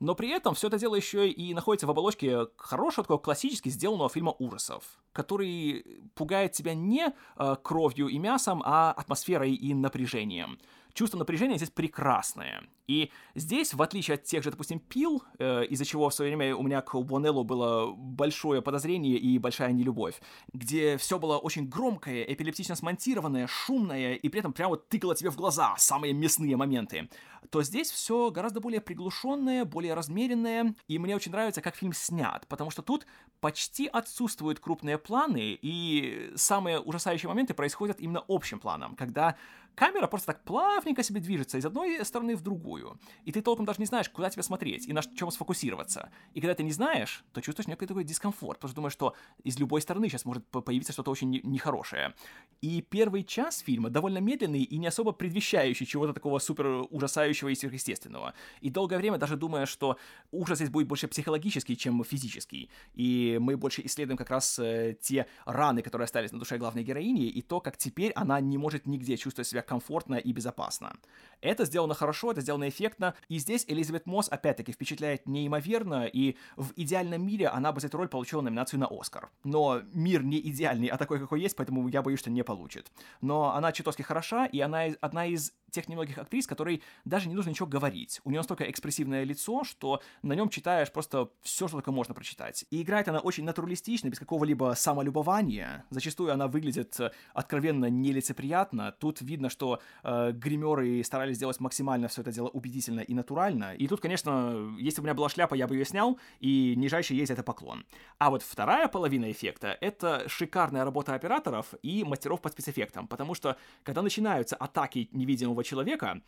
Но 0.02 0.16
при 0.16 0.30
этом 0.30 0.54
все 0.56 0.66
это 0.66 0.80
дело 0.80 0.96
еще 0.96 1.30
и 1.30 1.54
находится 1.54 1.86
в 1.86 1.90
оболочке 1.90 2.48
хорошего, 2.56 3.04
такого 3.04 3.18
классически 3.18 3.68
сделанного 3.68 4.10
фильма 4.10 4.34
ужасов, 4.36 4.82
который 5.12 5.86
пугает 6.16 6.50
тебя 6.50 6.74
не 6.74 7.14
э, 7.36 7.56
кровью 7.62 8.08
и 8.08 8.18
мясом, 8.18 8.64
а 8.64 8.90
атмосферой 8.90 9.54
и 9.54 9.72
напряжением. 9.74 10.58
Чувство 10.94 11.18
напряжения 11.18 11.56
здесь 11.56 11.70
прекрасное. 11.70 12.64
И 12.86 13.10
здесь, 13.34 13.74
в 13.74 13.80
отличие 13.80 14.16
от 14.16 14.24
тех 14.24 14.42
же, 14.42 14.50
допустим, 14.50 14.78
пил, 14.78 15.22
э, 15.38 15.64
из-за 15.66 15.84
чего 15.84 16.08
в 16.08 16.14
свое 16.14 16.34
время 16.34 16.54
у 16.56 16.62
меня 16.62 16.80
к 16.82 16.94
Буонеллу 17.00 17.44
было 17.44 17.92
большое 17.92 18.60
подозрение 18.60 19.16
и 19.16 19.38
большая 19.38 19.72
нелюбовь, 19.72 20.20
где 20.52 20.96
все 20.96 21.18
было 21.18 21.38
очень 21.38 21.68
громкое, 21.68 22.22
эпилептично 22.24 22.74
смонтированное, 22.74 23.46
шумное, 23.46 24.14
и 24.14 24.28
при 24.28 24.40
этом 24.40 24.52
прямо 24.52 24.70
вот 24.70 24.88
тыкало 24.88 25.14
тебе 25.14 25.30
в 25.30 25.36
глаза 25.36 25.74
самые 25.78 26.12
мясные 26.12 26.56
моменты, 26.56 27.08
то 27.50 27.62
здесь 27.62 27.90
все 27.90 28.30
гораздо 28.30 28.60
более 28.60 28.80
приглушенное, 28.80 29.64
более 29.64 29.94
размеренное, 29.94 30.74
и 30.88 30.98
мне 30.98 31.16
очень 31.16 31.32
нравится, 31.32 31.60
как 31.60 31.76
фильм 31.76 31.92
снят, 31.92 32.46
потому 32.48 32.70
что 32.70 32.82
тут 32.82 33.06
почти 33.40 33.86
отсутствуют 33.86 34.60
крупные 34.60 34.98
планы, 34.98 35.58
и 35.60 36.32
самые 36.36 36.80
ужасающие 36.80 37.28
моменты 37.28 37.54
происходят 37.54 38.00
именно 38.00 38.24
общим 38.28 38.58
планом, 38.58 38.96
когда 38.96 39.36
камера 39.74 40.06
просто 40.06 40.28
так 40.28 40.44
плавненько 40.44 41.02
себе 41.02 41.20
движется 41.20 41.58
из 41.58 41.66
одной 41.66 42.04
стороны 42.04 42.36
в 42.36 42.42
другую, 42.42 42.98
и 43.24 43.32
ты 43.32 43.42
толком 43.42 43.64
даже 43.64 43.80
не 43.80 43.86
знаешь, 43.86 44.08
куда 44.08 44.30
тебе 44.30 44.42
смотреть 44.42 44.86
и 44.86 44.92
на 44.92 45.02
чем 45.02 45.30
сфокусироваться. 45.30 46.10
И 46.34 46.40
когда 46.40 46.54
ты 46.54 46.62
не 46.62 46.72
знаешь, 46.72 47.24
то 47.32 47.40
чувствуешь 47.40 47.68
некий 47.68 47.86
такой 47.86 48.04
дискомфорт, 48.04 48.58
потому 48.58 48.68
что 48.70 48.76
думаешь, 48.76 48.92
что 48.92 49.14
из 49.44 49.58
любой 49.58 49.80
стороны 49.80 50.08
сейчас 50.08 50.24
может 50.24 50.46
появиться 50.46 50.92
что-то 50.92 51.10
очень 51.10 51.40
нехорошее. 51.42 52.14
И 52.60 52.82
первый 52.82 53.24
час 53.24 53.58
фильма 53.58 53.90
довольно 53.90 54.18
медленный 54.18 54.62
и 54.62 54.78
не 54.78 54.86
особо 54.86 55.12
предвещающий 55.12 55.86
чего-то 55.86 56.12
такого 56.12 56.38
супер 56.38 56.86
ужасающего 56.90 57.48
и 57.48 57.54
сверхъестественного. 57.54 58.34
И 58.60 58.70
долгое 58.70 58.98
время 58.98 59.18
даже 59.18 59.36
думая, 59.36 59.66
что 59.66 59.96
ужас 60.30 60.58
здесь 60.58 60.70
будет 60.70 60.86
больше 60.86 61.08
психологический, 61.08 61.76
чем 61.76 62.04
физический. 62.04 62.70
И 62.94 63.38
мы 63.40 63.56
больше 63.56 63.82
исследуем 63.84 64.16
как 64.16 64.30
раз 64.30 64.58
э, 64.58 64.96
те 65.00 65.26
раны, 65.44 65.82
которые 65.82 66.04
остались 66.04 66.32
на 66.32 66.38
душе 66.38 66.58
главной 66.58 66.84
героини, 66.84 67.28
и 67.28 67.42
то, 67.42 67.60
как 67.60 67.76
теперь 67.76 68.12
она 68.12 68.40
не 68.40 68.58
может 68.58 68.86
нигде 68.86 69.16
чувствовать 69.16 69.48
себя 69.48 69.61
комфортно 69.62 70.16
и 70.16 70.32
безопасно. 70.32 70.94
Это 71.40 71.64
сделано 71.64 71.94
хорошо, 71.94 72.30
это 72.30 72.40
сделано 72.40 72.68
эффектно, 72.68 73.14
и 73.28 73.38
здесь 73.38 73.64
Элизабет 73.66 74.06
Мосс 74.06 74.28
опять-таки 74.28 74.72
впечатляет 74.72 75.26
неимоверно, 75.26 76.06
и 76.06 76.36
в 76.56 76.72
идеальном 76.76 77.26
мире 77.26 77.48
она 77.48 77.72
бы 77.72 77.80
за 77.80 77.88
эту 77.88 77.98
роль 77.98 78.08
получила 78.08 78.42
номинацию 78.42 78.78
на 78.78 78.86
Оскар. 78.86 79.30
Но 79.42 79.82
мир 79.92 80.22
не 80.22 80.38
идеальный, 80.38 80.88
а 80.88 80.96
такой, 80.98 81.18
какой 81.18 81.40
есть, 81.40 81.56
поэтому 81.56 81.88
я 81.88 82.02
боюсь, 82.02 82.20
что 82.20 82.30
не 82.30 82.44
получит. 82.44 82.92
Но 83.20 83.54
она 83.54 83.72
чертовски 83.72 84.02
хороша, 84.02 84.46
и 84.46 84.60
она 84.60 84.84
одна 85.00 85.26
из 85.26 85.52
тех 85.72 85.88
немногих 85.88 86.18
актрис, 86.18 86.46
которой 86.46 86.82
даже 87.04 87.28
не 87.28 87.34
нужно 87.34 87.50
ничего 87.50 87.66
говорить. 87.66 88.20
У 88.24 88.30
нее 88.30 88.40
настолько 88.40 88.70
экспрессивное 88.70 89.24
лицо, 89.24 89.64
что 89.64 90.00
на 90.22 90.34
нем 90.34 90.48
читаешь 90.48 90.92
просто 90.92 91.30
все, 91.42 91.66
что 91.66 91.78
только 91.78 91.90
можно 91.90 92.14
прочитать. 92.14 92.64
И 92.70 92.82
играет 92.82 93.08
она 93.08 93.18
очень 93.18 93.44
натуралистично, 93.44 94.08
без 94.08 94.18
какого-либо 94.18 94.74
самолюбования. 94.76 95.84
Зачастую 95.90 96.32
она 96.32 96.46
выглядит 96.46 96.98
э, 97.00 97.10
откровенно 97.34 97.86
нелицеприятно. 97.86 98.92
Тут 98.92 99.22
видно, 99.22 99.48
что 99.48 99.80
э, 100.04 100.32
гримеры 100.32 101.02
старались 101.02 101.36
сделать 101.36 101.58
максимально 101.60 102.08
все 102.08 102.20
это 102.20 102.32
дело 102.32 102.48
убедительно 102.48 103.00
и 103.00 103.14
натурально. 103.14 103.74
И 103.74 103.88
тут, 103.88 104.00
конечно, 104.00 104.74
если 104.78 105.00
бы 105.00 105.04
у 105.04 105.06
меня 105.06 105.14
была 105.14 105.28
шляпа, 105.28 105.54
я 105.54 105.66
бы 105.66 105.74
ее 105.74 105.84
снял, 105.84 106.18
и 106.40 106.74
нижайший 106.76 107.16
ей 107.16 107.26
за 107.26 107.32
это 107.32 107.42
поклон. 107.42 107.84
А 108.18 108.30
вот 108.30 108.42
вторая 108.42 108.88
половина 108.88 109.30
эффекта— 109.30 109.78
это 109.80 110.28
шикарная 110.28 110.84
работа 110.84 111.14
операторов 111.14 111.74
и 111.82 112.04
мастеров 112.04 112.42
по 112.42 112.50
спецэффектам, 112.50 113.06
потому 113.06 113.34
что, 113.34 113.56
когда 113.82 114.02
начинаются 114.02 114.56
атаки 114.56 115.08
невидимого 115.12 115.61
человека, 115.62 116.22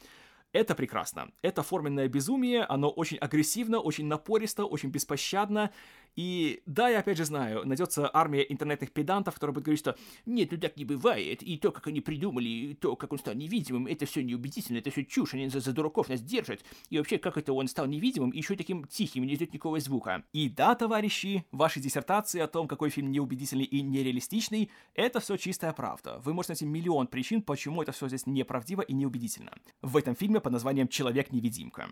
это 0.52 0.74
прекрасно. 0.76 1.32
Это 1.42 1.62
форменное 1.62 2.08
безумие, 2.08 2.62
оно 2.62 2.88
очень 2.88 3.18
агрессивно, 3.18 3.80
очень 3.80 4.06
напористо, 4.06 4.64
очень 4.64 4.90
беспощадно, 4.90 5.72
и 6.16 6.62
да, 6.66 6.88
я 6.88 7.00
опять 7.00 7.18
же 7.18 7.24
знаю, 7.24 7.66
найдется 7.66 8.08
армия 8.12 8.42
интернетных 8.48 8.92
педантов, 8.92 9.34
которые 9.34 9.54
будут 9.54 9.66
говорить, 9.66 9.80
что 9.80 9.96
нет, 10.26 10.52
ну 10.52 10.58
так 10.58 10.76
не 10.76 10.84
бывает, 10.84 11.42
и 11.42 11.56
то, 11.56 11.72
как 11.72 11.86
они 11.88 12.00
придумали, 12.00 12.48
и 12.48 12.74
то, 12.74 12.96
как 12.96 13.12
он 13.12 13.18
стал 13.18 13.34
невидимым, 13.34 13.86
это 13.86 14.06
все 14.06 14.22
неубедительно, 14.22 14.78
это 14.78 14.90
все 14.90 15.04
чушь, 15.04 15.34
они 15.34 15.48
за, 15.48 15.60
за 15.60 15.72
дураков 15.72 16.08
нас 16.08 16.20
держат. 16.20 16.64
И 16.90 16.98
вообще, 16.98 17.18
как 17.18 17.36
это 17.36 17.52
он 17.52 17.68
стал 17.68 17.86
невидимым, 17.86 18.30
и 18.30 18.38
еще 18.38 18.56
таким 18.56 18.84
тихим, 18.84 19.24
не 19.24 19.34
идет 19.34 19.52
никакого 19.52 19.80
звука. 19.80 20.24
И 20.32 20.48
да, 20.48 20.74
товарищи, 20.74 21.44
ваши 21.50 21.80
диссертации 21.80 22.40
о 22.40 22.48
том, 22.48 22.68
какой 22.68 22.90
фильм 22.90 23.10
неубедительный 23.10 23.64
и 23.64 23.82
нереалистичный, 23.82 24.70
это 24.94 25.20
все 25.20 25.36
чистая 25.36 25.72
правда. 25.72 26.20
Вы 26.24 26.34
можете 26.34 26.52
найти 26.52 26.66
миллион 26.66 27.06
причин, 27.06 27.42
почему 27.42 27.82
это 27.82 27.92
все 27.92 28.08
здесь 28.08 28.26
неправдиво 28.26 28.82
и 28.82 28.92
неубедительно. 28.92 29.52
В 29.82 29.96
этом 29.96 30.14
фильме 30.14 30.40
под 30.40 30.52
названием 30.52 30.88
«Человек-невидимка». 30.88 31.90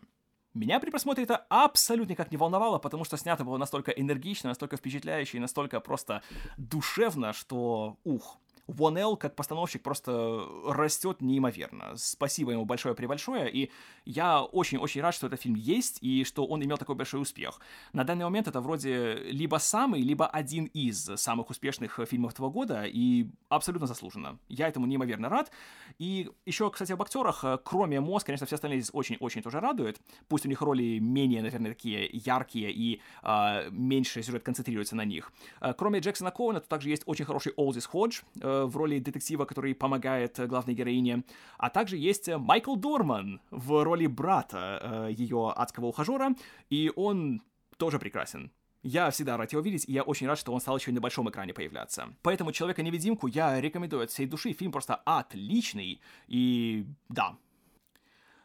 Меня 0.54 0.80
при 0.80 0.90
просмотре 0.90 1.24
это 1.24 1.46
абсолютно 1.48 2.12
никак 2.12 2.30
не 2.30 2.36
волновало, 2.36 2.78
потому 2.78 3.04
что 3.04 3.16
снято 3.16 3.42
было 3.42 3.56
настолько 3.56 3.90
энергично, 3.90 4.50
настолько 4.50 4.76
впечатляюще 4.76 5.38
и 5.38 5.40
настолько 5.40 5.80
просто 5.80 6.22
душевно, 6.58 7.32
что 7.32 7.96
ух. 8.04 8.38
Вон 8.66 8.96
Эл 8.96 9.16
как 9.16 9.34
постановщик 9.34 9.82
просто 9.82 10.46
растет 10.66 11.20
неимоверно. 11.20 11.94
Спасибо 11.96 12.52
ему 12.52 12.64
большое-пребольшое, 12.64 13.50
и 13.50 13.70
я 14.04 14.42
очень-очень 14.42 15.00
рад, 15.00 15.14
что 15.14 15.26
этот 15.26 15.42
фильм 15.42 15.56
есть, 15.56 15.98
и 16.00 16.24
что 16.24 16.46
он 16.46 16.62
имел 16.62 16.76
такой 16.76 16.94
большой 16.94 17.20
успех. 17.20 17.60
На 17.92 18.04
данный 18.04 18.24
момент 18.24 18.48
это 18.48 18.60
вроде 18.60 19.14
либо 19.14 19.56
самый, 19.56 20.00
либо 20.00 20.26
один 20.26 20.66
из 20.66 21.10
самых 21.16 21.50
успешных 21.50 21.98
фильмов 22.08 22.32
этого 22.32 22.50
года, 22.50 22.84
и 22.84 23.26
абсолютно 23.48 23.86
заслуженно. 23.86 24.38
Я 24.48 24.68
этому 24.68 24.86
неимоверно 24.86 25.28
рад. 25.28 25.50
И 25.98 26.30
еще, 26.46 26.70
кстати, 26.70 26.92
об 26.92 27.02
актерах, 27.02 27.44
кроме 27.64 28.00
Мосс, 28.00 28.24
конечно, 28.24 28.46
все 28.46 28.56
остальные 28.56 28.80
здесь 28.80 28.94
очень-очень 28.94 29.42
тоже 29.42 29.60
радуют. 29.60 30.00
Пусть 30.28 30.46
у 30.46 30.48
них 30.48 30.62
роли 30.62 30.98
менее, 30.98 31.42
наверное, 31.42 31.72
такие 31.72 32.08
яркие, 32.12 32.70
и 32.72 33.00
э, 33.22 33.70
меньше 33.70 34.22
сюжет 34.22 34.42
концентрируется 34.42 34.96
на 34.96 35.04
них. 35.04 35.32
Кроме 35.76 35.98
Джексона 35.98 36.30
Коуна, 36.30 36.60
тут 36.60 36.68
также 36.68 36.90
есть 36.90 37.02
очень 37.06 37.24
хороший 37.24 37.52
Олдис 37.56 37.86
Ходж, 37.86 38.20
э, 38.40 38.51
в 38.66 38.76
роли 38.76 38.98
детектива, 38.98 39.44
который 39.44 39.74
помогает 39.74 40.38
э, 40.38 40.46
главной 40.46 40.74
героине. 40.74 41.24
А 41.58 41.70
также 41.70 41.96
есть 41.96 42.28
э, 42.28 42.38
Майкл 42.38 42.76
Дорман 42.76 43.40
в 43.50 43.84
роли 43.84 44.06
брата 44.06 45.08
э, 45.08 45.12
ее 45.12 45.52
адского 45.56 45.86
ухажера, 45.86 46.34
и 46.70 46.92
он 46.96 47.42
тоже 47.76 47.98
прекрасен. 47.98 48.50
Я 48.82 49.10
всегда 49.10 49.36
рад 49.36 49.52
его 49.52 49.62
видеть, 49.62 49.88
и 49.88 49.92
я 49.92 50.02
очень 50.02 50.26
рад, 50.26 50.38
что 50.38 50.52
он 50.52 50.60
стал 50.60 50.76
еще 50.76 50.90
и 50.90 50.94
на 50.94 51.00
большом 51.00 51.30
экране 51.30 51.54
появляться. 51.54 52.08
Поэтому 52.22 52.50
«Человека-невидимку» 52.50 53.28
я 53.28 53.60
рекомендую 53.60 54.02
от 54.02 54.10
всей 54.10 54.26
души. 54.26 54.52
Фильм 54.52 54.72
просто 54.72 54.96
отличный, 54.96 56.00
и 56.26 56.84
да, 57.08 57.36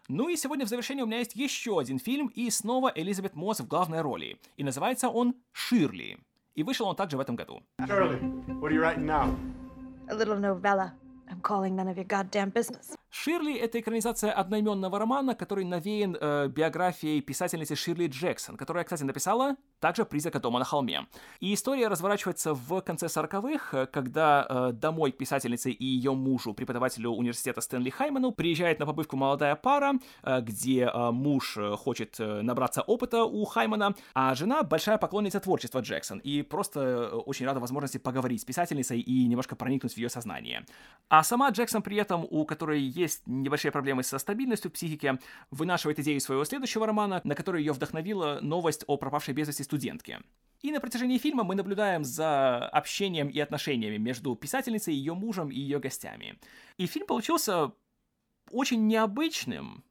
ну 0.09 0.29
и 0.29 0.37
сегодня 0.37 0.65
в 0.65 0.69
завершении 0.69 1.01
у 1.01 1.05
меня 1.05 1.17
есть 1.17 1.35
еще 1.35 1.77
один 1.77 1.99
фильм, 1.99 2.27
и 2.27 2.49
снова 2.49 2.91
Элизабет 2.95 3.35
Мосс 3.35 3.59
в 3.59 3.67
главной 3.67 4.01
роли. 4.01 4.39
И 4.55 4.63
называется 4.63 5.09
он 5.09 5.35
«Ширли». 5.51 6.17
И 6.55 6.63
вышел 6.63 6.87
он 6.87 6.95
также 6.95 7.17
в 7.17 7.19
этом 7.19 7.35
году. 7.35 7.61
Shirley, 7.81 8.19
what 8.61 8.71
are 8.71 8.73
you 8.73 8.81
writing 8.81 9.05
now? 9.05 9.35
A 10.09 10.15
little 10.15 10.39
novella. 10.39 10.93
I'm 11.29 11.41
calling 11.41 11.75
none 11.75 11.89
of 11.89 11.97
your 11.97 12.05
goddamn 12.07 12.49
business. 12.51 12.95
Ширли— 13.09 13.57
это 13.59 13.79
экранизация 13.79 14.31
одноименного 14.31 14.99
романа, 14.99 15.35
который 15.35 15.65
навеян 15.65 16.15
э, 16.19 16.47
биографией 16.47 17.21
писательницы 17.21 17.75
Ширли 17.75 18.07
Джексон, 18.07 18.55
которая, 18.55 18.85
кстати, 18.85 19.03
написала 19.03 19.57
также 19.79 20.05
«Призрака 20.05 20.39
дома 20.39 20.59
на 20.59 20.65
холме». 20.65 21.07
И 21.39 21.53
история 21.53 21.87
разворачивается 21.87 22.53
в 22.53 22.81
конце 22.81 23.07
40-х, 23.07 23.77
э, 23.77 23.85
когда 23.87 24.45
э, 24.49 24.71
домой 24.73 25.11
к 25.11 25.17
писательнице 25.17 25.71
и 25.71 25.85
ее 25.85 26.13
мужу, 26.13 26.53
преподавателю 26.53 27.11
университета 27.11 27.61
Стэнли 27.61 27.89
Хайману, 27.89 28.31
приезжает 28.31 28.79
на 28.79 28.85
побывку 28.85 29.15
молодая 29.17 29.55
пара, 29.55 29.93
э, 30.23 30.41
где 30.41 30.85
э, 30.85 31.11
муж 31.11 31.57
э, 31.57 31.75
хочет 31.75 32.19
э, 32.19 32.41
набраться 32.41 32.81
опыта 32.81 33.23
у 33.23 33.45
Хаймана, 33.45 33.95
а 34.13 34.33
жена— 34.35 34.63
большая 34.63 34.97
поклонница 34.97 35.39
творчества 35.39 35.79
Джексон 35.79 36.19
и 36.19 36.41
просто 36.41 37.09
очень 37.09 37.45
рада 37.45 37.59
возможности 37.59 37.97
поговорить 37.97 38.41
с 38.41 38.45
писательницей 38.45 38.99
и 38.99 39.25
немножко 39.27 39.55
проникнуть 39.55 39.93
в 39.93 39.97
ее 39.97 40.09
сознание. 40.09 40.65
А 41.09 41.23
сама 41.23 41.49
Джексон 41.49 41.81
при 41.81 41.97
этом, 41.97 42.25
у 42.29 42.45
которой 42.45 42.81
есть 42.81 43.23
небольшие 43.25 43.71
проблемы 43.71 44.03
со 44.03 44.17
стабильностью 44.17 44.71
в 44.71 44.73
психике, 44.73 45.19
вынашивает 45.51 45.99
идею 45.99 46.19
своего 46.19 46.45
следующего 46.45 46.85
романа, 46.85 47.21
на 47.23 47.35
который 47.35 47.61
ее 47.61 47.73
вдохновила 47.73 48.39
новость 48.41 48.83
о 48.87 48.97
пропавшей 48.97 49.33
без 49.33 49.47
вести 49.47 49.63
студентке. 49.67 50.21
И 50.61 50.71
на 50.71 50.79
протяжении 50.79 51.19
фильма 51.19 51.43
мы 51.43 51.55
наблюдаем 51.55 52.03
за 52.03 52.67
общением 52.69 53.27
и 53.27 53.39
отношениями 53.39 53.97
между 53.97 54.35
писательницей, 54.35 54.93
ее 54.93 55.13
мужем 55.13 55.49
и 55.49 55.59
ее 55.59 55.79
гостями. 55.79 56.39
И 56.77 56.87
фильм 56.87 57.05
получился 57.05 57.71
очень 58.49 58.87
необычным, 58.87 59.83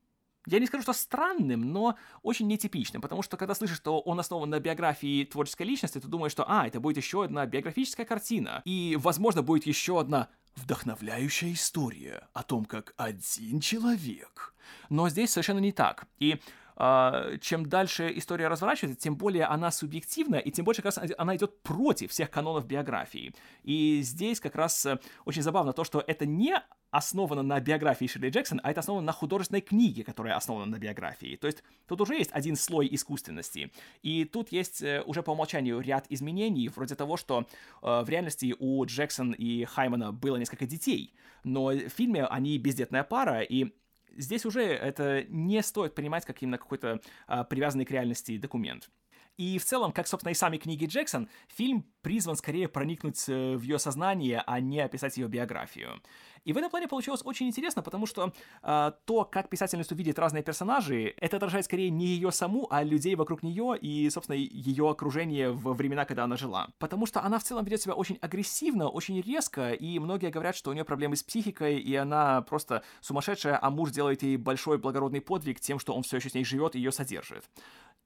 я 0.46 0.60
не 0.60 0.66
скажу, 0.66 0.82
что 0.82 0.92
странным, 0.92 1.72
но 1.72 1.96
очень 2.22 2.46
нетипичным, 2.46 3.02
потому 3.02 3.22
что 3.22 3.36
когда 3.36 3.54
слышишь, 3.54 3.78
что 3.78 3.98
он 3.98 4.20
основан 4.20 4.48
на 4.48 4.60
биографии 4.60 5.24
творческой 5.24 5.64
личности, 5.64 5.98
ты 5.98 6.06
думаешь, 6.06 6.32
что, 6.32 6.44
а, 6.48 6.66
это 6.68 6.78
будет 6.78 6.96
еще 6.96 7.24
одна 7.24 7.44
биографическая 7.46 8.06
картина, 8.06 8.62
и, 8.64 8.96
возможно, 9.00 9.42
будет 9.42 9.66
еще 9.66 9.98
одна 9.98 10.28
вдохновляющая 10.54 11.52
история 11.52 12.28
о 12.32 12.44
том, 12.44 12.64
как 12.64 12.94
один 12.96 13.60
человек. 13.60 14.54
Но 14.88 15.08
здесь 15.08 15.30
совершенно 15.30 15.58
не 15.58 15.72
так. 15.72 16.06
И 16.18 16.40
чем 16.76 17.66
дальше 17.66 18.12
история 18.16 18.48
разворачивается, 18.48 19.00
тем 19.00 19.16
более 19.16 19.44
она 19.44 19.70
субъективна, 19.70 20.36
и 20.36 20.50
тем 20.50 20.64
больше 20.64 20.82
как 20.82 20.96
раз 20.96 21.10
она 21.16 21.36
идет 21.36 21.62
против 21.62 22.10
всех 22.10 22.30
канонов 22.30 22.66
биографии. 22.66 23.34
И 23.62 24.00
здесь 24.02 24.40
как 24.40 24.56
раз 24.56 24.84
э, 24.84 24.98
очень 25.24 25.42
забавно 25.42 25.72
то, 25.72 25.84
что 25.84 26.04
это 26.06 26.26
не 26.26 26.54
основано 26.90 27.42
на 27.42 27.60
биографии 27.60 28.06
Ширли 28.06 28.30
Джексон, 28.30 28.60
а 28.62 28.70
это 28.70 28.80
основано 28.80 29.06
на 29.06 29.12
художественной 29.12 29.60
книге, 29.60 30.04
которая 30.04 30.36
основана 30.36 30.66
на 30.66 30.78
биографии. 30.78 31.36
То 31.36 31.46
есть 31.46 31.62
тут 31.86 32.00
уже 32.00 32.14
есть 32.14 32.30
один 32.32 32.56
слой 32.56 32.88
искусственности. 32.90 33.72
И 34.02 34.24
тут 34.24 34.52
есть 34.52 34.82
э, 34.82 35.02
уже 35.06 35.22
по 35.22 35.30
умолчанию 35.30 35.80
ряд 35.80 36.06
изменений, 36.10 36.68
вроде 36.68 36.94
того, 36.94 37.16
что 37.16 37.46
э, 37.82 38.02
в 38.02 38.08
реальности 38.08 38.54
у 38.58 38.84
Джексон 38.84 39.32
и 39.32 39.64
Хаймана 39.64 40.12
было 40.12 40.36
несколько 40.36 40.66
детей, 40.66 41.14
но 41.42 41.68
в 41.68 41.88
фильме 41.88 42.26
они 42.26 42.58
бездетная 42.58 43.04
пара, 43.04 43.40
и 43.40 43.72
здесь 44.16 44.44
уже 44.44 44.62
это 44.62 45.24
не 45.28 45.62
стоит 45.62 45.94
принимать 45.94 46.24
как 46.24 46.42
именно 46.42 46.58
какой-то 46.58 47.00
а, 47.26 47.44
привязанный 47.44 47.84
к 47.84 47.90
реальности 47.90 48.38
документ. 48.38 48.90
И 49.36 49.58
в 49.58 49.64
целом, 49.64 49.92
как, 49.92 50.06
собственно, 50.06 50.30
и 50.30 50.34
сами 50.34 50.56
книги 50.56 50.86
Джексон, 50.86 51.28
фильм 51.48 51.84
призван 52.00 52.36
скорее 52.36 52.68
проникнуть 52.68 53.28
э, 53.28 53.56
в 53.56 53.62
ее 53.62 53.78
сознание, 53.78 54.42
а 54.46 54.60
не 54.60 54.80
описать 54.80 55.18
ее 55.18 55.28
биографию. 55.28 56.00
И 56.46 56.52
в 56.52 56.56
этом 56.56 56.70
плане 56.70 56.86
получилось 56.86 57.22
очень 57.24 57.48
интересно, 57.48 57.82
потому 57.82 58.06
что 58.06 58.32
э, 58.62 58.92
то, 59.04 59.24
как 59.24 59.48
писательница 59.48 59.96
видит 59.96 60.16
разные 60.18 60.44
персонажи, 60.44 61.12
это 61.16 61.38
отражает 61.38 61.64
скорее 61.64 61.90
не 61.90 62.06
ее 62.06 62.30
саму, 62.30 62.68
а 62.70 62.84
людей 62.84 63.16
вокруг 63.16 63.42
нее 63.42 63.76
и, 63.76 64.08
собственно, 64.10 64.36
ее 64.36 64.88
окружение 64.88 65.50
в 65.50 65.72
времена, 65.72 66.04
когда 66.04 66.22
она 66.22 66.36
жила. 66.36 66.68
Потому 66.78 67.04
что 67.06 67.20
она 67.20 67.40
в 67.40 67.42
целом 67.42 67.64
ведет 67.64 67.82
себя 67.82 67.94
очень 67.94 68.16
агрессивно, 68.20 68.88
очень 68.88 69.20
резко, 69.20 69.72
и 69.72 69.98
многие 69.98 70.30
говорят, 70.30 70.54
что 70.54 70.70
у 70.70 70.72
нее 70.72 70.84
проблемы 70.84 71.16
с 71.16 71.24
психикой, 71.24 71.80
и 71.80 71.96
она 71.96 72.42
просто 72.42 72.84
сумасшедшая, 73.00 73.58
а 73.60 73.68
муж 73.70 73.90
делает 73.90 74.22
ей 74.22 74.36
большой 74.36 74.78
благородный 74.78 75.20
подвиг 75.20 75.58
тем, 75.58 75.80
что 75.80 75.94
он 75.94 76.04
все 76.04 76.18
еще 76.18 76.30
с 76.30 76.34
ней 76.34 76.44
живет 76.44 76.76
и 76.76 76.78
ее 76.78 76.92
содержит. 76.92 77.44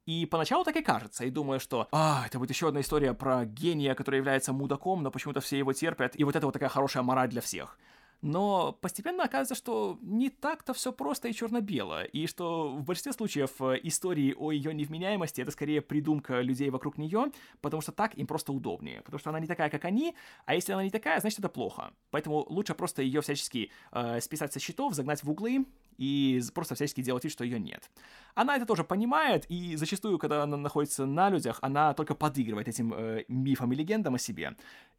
И 0.07 0.25
поначалу 0.25 0.63
так 0.63 0.75
и 0.75 0.81
кажется, 0.81 1.25
и 1.25 1.29
думаю, 1.29 1.59
что 1.59 1.87
а, 1.91 2.23
это 2.25 2.39
будет 2.39 2.49
еще 2.49 2.69
одна 2.69 2.81
история 2.81 3.13
про 3.13 3.45
гения, 3.45 3.93
который 3.93 4.17
является 4.17 4.51
мудаком, 4.51 5.03
но 5.03 5.11
почему-то 5.11 5.41
все 5.41 5.59
его 5.59 5.73
терпят, 5.73 6.19
и 6.19 6.23
вот 6.23 6.35
это 6.35 6.47
вот 6.47 6.53
такая 6.53 6.69
хорошая 6.69 7.03
мораль 7.03 7.29
для 7.29 7.41
всех. 7.41 7.77
Но 8.21 8.73
постепенно 8.81 9.23
оказывается, 9.23 9.55
что 9.55 9.97
не 10.01 10.29
так-то 10.29 10.73
все 10.73 10.93
просто 10.93 11.27
и 11.27 11.33
черно-бело, 11.33 12.03
и 12.03 12.27
что 12.27 12.69
в 12.69 12.83
большинстве 12.83 13.13
случаев 13.13 13.59
э, 13.61 13.79
истории 13.83 14.35
о 14.37 14.51
ее 14.51 14.75
невменяемости 14.75 15.41
это 15.41 15.49
скорее 15.49 15.81
придумка 15.81 16.41
людей 16.41 16.69
вокруг 16.69 16.99
нее, 16.99 17.31
потому 17.61 17.81
что 17.81 17.91
так 17.91 18.15
им 18.15 18.27
просто 18.27 18.53
удобнее, 18.53 19.01
потому 19.01 19.17
что 19.17 19.31
она 19.31 19.39
не 19.39 19.47
такая, 19.47 19.71
как 19.71 19.85
они, 19.85 20.15
а 20.45 20.53
если 20.53 20.73
она 20.73 20.83
не 20.83 20.91
такая, 20.91 21.19
значит 21.19 21.39
это 21.39 21.49
плохо. 21.49 21.93
Поэтому 22.11 22.45
лучше 22.47 22.75
просто 22.75 23.01
ее 23.01 23.21
всячески 23.21 23.71
э, 23.91 24.21
списать 24.21 24.53
со 24.53 24.59
счетов, 24.59 24.93
загнать 24.93 25.23
в 25.23 25.31
углы 25.31 25.65
и 25.97 26.41
просто 26.53 26.75
всячески 26.75 27.01
делать 27.01 27.23
вид, 27.23 27.33
что 27.33 27.43
ее 27.43 27.59
нет. 27.59 27.89
Она 28.35 28.55
это 28.55 28.67
тоже 28.67 28.83
понимает, 28.83 29.45
и 29.49 29.75
зачастую, 29.77 30.19
когда 30.19 30.43
она 30.43 30.57
находится 30.57 31.07
на 31.07 31.31
людях, 31.31 31.57
она 31.63 31.95
только 31.95 32.13
подыгрывает 32.13 32.67
этим 32.67 32.93
э, 32.93 33.25
мифам 33.27 33.73
и 33.73 33.75
легендам 33.75 34.13
о 34.13 34.19
себе. 34.19 34.55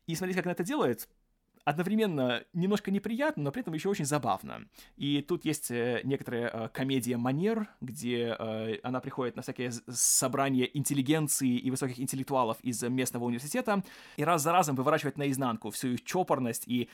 И 0.09 0.17
смотрите, 0.17 0.39
как 0.41 0.47
она 0.47 0.53
это 0.55 0.65
делает, 0.65 1.09
одновременно 1.65 2.45
немножко 2.53 2.91
неприятно, 2.91 3.45
но 3.45 3.53
при 3.53 3.63
этом 3.63 3.75
еще 3.75 3.89
очень 3.89 4.05
забавно. 4.05 4.67
И 4.97 5.23
тут 5.23 5.45
есть 5.45 5.71
э, 5.71 6.01
некоторая 6.05 6.49
э, 6.49 6.69
комедия 6.69 7.17
манер, 7.17 7.69
где 7.81 8.37
э, 8.39 8.79
она 8.83 9.01
приходит 9.01 9.37
на 9.37 9.43
всякие 9.43 9.73
собрания 9.89 10.65
интеллигенции 10.65 11.57
и 11.57 11.71
высоких 11.71 12.01
интеллектуалов 12.01 12.59
из 12.63 12.83
местного 12.83 13.25
университета 13.25 13.83
и 14.17 14.25
раз 14.25 14.43
за 14.43 14.53
разом 14.53 14.77
выворачивает 14.77 15.19
наизнанку 15.19 15.71
всю 15.71 15.89
их 15.89 16.05
чопорность 16.05 16.65
и 16.67 16.89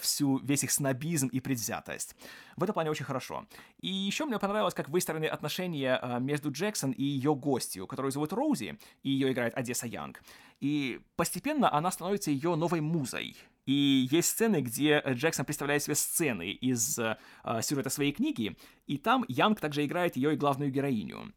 всю 0.00 0.38
весь 0.38 0.64
их 0.64 0.70
снобизм 0.70 1.28
и 1.28 1.40
предвзятость. 1.40 2.16
В 2.56 2.62
этом 2.62 2.74
плане 2.74 2.90
очень 2.90 3.04
хорошо. 3.04 3.46
И 3.80 3.88
еще 3.88 4.24
мне 4.24 4.38
понравилось, 4.38 4.74
как 4.74 4.88
выстроены 4.88 5.26
отношения 5.26 6.00
между 6.20 6.50
Джексон 6.50 6.92
и 6.92 7.02
ее 7.02 7.34
гостью, 7.34 7.86
которую 7.86 8.12
зовут 8.12 8.32
Роузи, 8.32 8.78
и 9.02 9.10
ее 9.10 9.32
играет 9.32 9.56
Одесса 9.56 9.86
Янг. 9.86 10.22
И 10.60 11.00
постепенно 11.16 11.72
она 11.72 11.90
становится 11.90 12.30
ее 12.30 12.54
новой 12.54 12.80
музой. 12.80 13.36
И 13.66 14.08
есть 14.10 14.30
сцены, 14.30 14.60
где 14.62 15.02
Джексон 15.06 15.44
представляет 15.44 15.82
себе 15.82 15.96
сцены 15.96 16.50
из 16.50 16.98
э, 16.98 17.16
сюжета 17.62 17.90
своей 17.90 18.12
книги, 18.12 18.56
и 18.86 18.96
там 18.96 19.24
Янг 19.28 19.60
также 19.60 19.84
играет 19.84 20.16
ее 20.16 20.34
и 20.34 20.36
главную 20.36 20.70
героиню. 20.70 21.32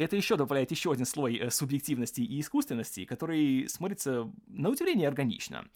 Это 0.00 0.16
еще 0.16 0.36
добавляет 0.36 0.70
еще 0.70 0.92
один 0.92 1.04
слой 1.04 1.36
э, 1.36 1.50
субъективности 1.50 2.22
и 2.22 2.40
искусственности, 2.40 3.04
который 3.04 3.68
смотрится 3.68 4.32
на 4.46 4.70
удивление 4.70 5.06
органично. 5.06 5.68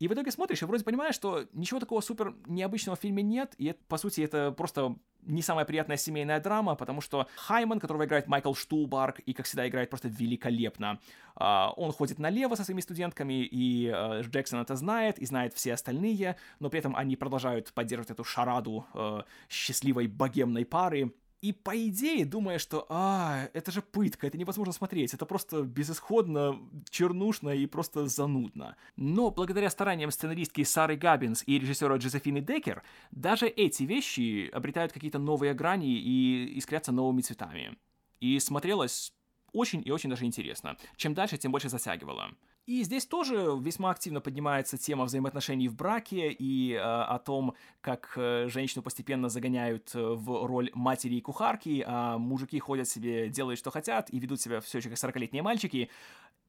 И 0.00 0.08
в 0.08 0.12
итоге 0.14 0.30
смотришь 0.30 0.62
и 0.62 0.64
вроде 0.64 0.82
понимаешь, 0.82 1.14
что 1.14 1.46
ничего 1.52 1.78
такого 1.78 2.00
супер 2.00 2.34
необычного 2.46 2.96
в 2.96 3.00
фильме 3.00 3.22
нет, 3.22 3.54
и 3.58 3.66
это, 3.66 3.78
по 3.86 3.98
сути 3.98 4.22
это 4.22 4.50
просто 4.50 4.96
не 5.26 5.42
самая 5.42 5.66
приятная 5.66 5.98
семейная 5.98 6.40
драма, 6.40 6.74
потому 6.74 7.02
что 7.02 7.28
Хайман, 7.36 7.78
которого 7.78 8.06
играет 8.06 8.26
Майкл 8.26 8.54
Штулбарг, 8.54 9.18
и, 9.20 9.34
как 9.34 9.44
всегда, 9.44 9.68
играет 9.68 9.90
просто 9.90 10.08
великолепно. 10.08 10.98
Uh, 11.36 11.72
он 11.76 11.92
ходит 11.92 12.18
налево 12.18 12.54
со 12.54 12.64
своими 12.64 12.80
студентками, 12.80 13.44
и 13.44 13.86
uh, 13.88 14.22
Джексон 14.22 14.60
это 14.60 14.74
знает, 14.76 15.18
и 15.18 15.26
знает 15.26 15.54
все 15.54 15.74
остальные, 15.74 16.36
но 16.58 16.70
при 16.70 16.80
этом 16.80 16.96
они 16.96 17.16
продолжают 17.16 17.72
поддерживать 17.72 18.10
эту 18.10 18.24
шараду 18.24 18.86
uh, 18.94 19.24
счастливой 19.48 20.06
богемной 20.06 20.64
пары. 20.64 21.12
И 21.42 21.52
по 21.52 21.74
идее, 21.88 22.26
думая, 22.26 22.58
что 22.58 22.84
«А, 22.90 23.48
это 23.54 23.72
же 23.72 23.80
пытка, 23.80 24.26
это 24.26 24.36
невозможно 24.36 24.74
смотреть, 24.74 25.14
это 25.14 25.24
просто 25.24 25.62
безысходно, 25.62 26.58
чернушно 26.90 27.50
и 27.50 27.64
просто 27.66 28.06
занудно». 28.06 28.76
Но 28.96 29.30
благодаря 29.30 29.70
стараниям 29.70 30.10
сценаристки 30.10 30.62
Сары 30.64 30.96
Габбинс 30.96 31.42
и 31.46 31.58
режиссера 31.58 31.96
Джозефины 31.96 32.42
Декер, 32.42 32.82
даже 33.10 33.46
эти 33.48 33.84
вещи 33.84 34.50
обретают 34.52 34.92
какие-то 34.92 35.18
новые 35.18 35.54
грани 35.54 35.98
и 35.98 36.44
искрятся 36.56 36.92
новыми 36.92 37.22
цветами. 37.22 37.78
И 38.20 38.38
смотрелось 38.38 39.14
очень 39.52 39.82
и 39.84 39.90
очень 39.90 40.10
даже 40.10 40.24
интересно. 40.24 40.76
Чем 40.96 41.14
дальше, 41.14 41.38
тем 41.38 41.52
больше 41.52 41.68
затягивало. 41.68 42.30
И 42.66 42.84
здесь 42.84 43.04
тоже 43.04 43.58
весьма 43.60 43.90
активно 43.90 44.20
поднимается 44.20 44.78
тема 44.78 45.04
взаимоотношений 45.04 45.66
в 45.68 45.74
браке 45.74 46.30
и 46.30 46.74
э, 46.74 46.78
о 46.78 47.18
том, 47.18 47.54
как 47.80 48.12
э, 48.16 48.46
женщину 48.48 48.82
постепенно 48.82 49.28
загоняют 49.28 49.90
э, 49.94 50.00
в 50.00 50.46
роль 50.46 50.70
матери 50.74 51.16
и 51.16 51.20
кухарки, 51.20 51.82
а 51.84 52.18
мужики 52.18 52.58
ходят 52.60 52.88
себе, 52.88 53.28
делают, 53.28 53.58
что 53.58 53.70
хотят, 53.70 54.10
и 54.10 54.20
ведут 54.20 54.40
себя 54.40 54.60
все 54.60 54.78
еще 54.78 54.88
как 54.88 54.98
40-летние 54.98 55.42
мальчики. 55.42 55.90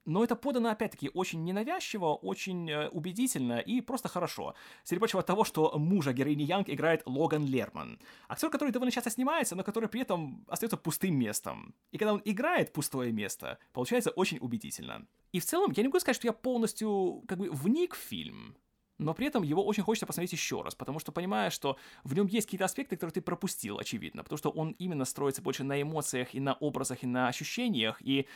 Но 0.05 0.23
это 0.23 0.35
подано, 0.35 0.69
опять-таки, 0.69 1.11
очень 1.13 1.43
ненавязчиво, 1.43 2.15
очень 2.15 2.69
э, 2.69 2.89
убедительно 2.89 3.59
и 3.59 3.81
просто 3.81 4.09
хорошо. 4.09 4.55
Среди 4.83 4.99
прочего 4.99 5.21
того, 5.21 5.43
что 5.43 5.77
мужа 5.77 6.11
героини 6.11 6.43
Янг 6.43 6.69
играет 6.69 7.03
Логан 7.05 7.45
Лерман. 7.45 7.99
Актер, 8.27 8.49
который 8.49 8.71
довольно 8.71 8.91
часто 8.91 9.11
снимается, 9.11 9.55
но 9.55 9.63
который 9.63 9.89
при 9.89 10.01
этом 10.01 10.43
остается 10.47 10.77
пустым 10.77 11.15
местом. 11.15 11.75
И 11.91 11.97
когда 11.97 12.13
он 12.13 12.21
играет 12.25 12.73
пустое 12.73 13.11
место, 13.11 13.59
получается 13.73 14.09
очень 14.09 14.39
убедительно. 14.39 15.05
И 15.33 15.39
в 15.39 15.45
целом, 15.45 15.71
я 15.75 15.83
не 15.83 15.89
могу 15.89 15.99
сказать, 15.99 16.15
что 16.15 16.27
я 16.27 16.33
полностью 16.33 17.23
как 17.27 17.37
бы 17.37 17.49
вник 17.51 17.93
в 17.93 17.99
фильм, 17.99 18.55
но 19.01 19.13
при 19.15 19.27
этом 19.27 19.43
его 19.43 19.65
очень 19.65 19.83
хочется 19.83 20.05
посмотреть 20.05 20.33
еще 20.33 20.61
раз, 20.61 20.75
потому 20.75 20.99
что 20.99 21.11
понимаешь, 21.11 21.53
что 21.53 21.77
в 22.03 22.13
нем 22.13 22.27
есть 22.27 22.45
какие-то 22.47 22.65
аспекты, 22.65 22.95
которые 22.95 23.13
ты 23.13 23.21
пропустил, 23.21 23.79
очевидно, 23.79 24.23
потому 24.23 24.37
что 24.37 24.51
он 24.51 24.75
именно 24.77 25.05
строится 25.05 25.41
больше 25.41 25.63
на 25.63 25.81
эмоциях 25.81 26.35
и 26.35 26.39
на 26.39 26.53
образах 26.53 27.03
и 27.03 27.07
на 27.07 27.27
ощущениях, 27.27 27.99
и 28.01 28.27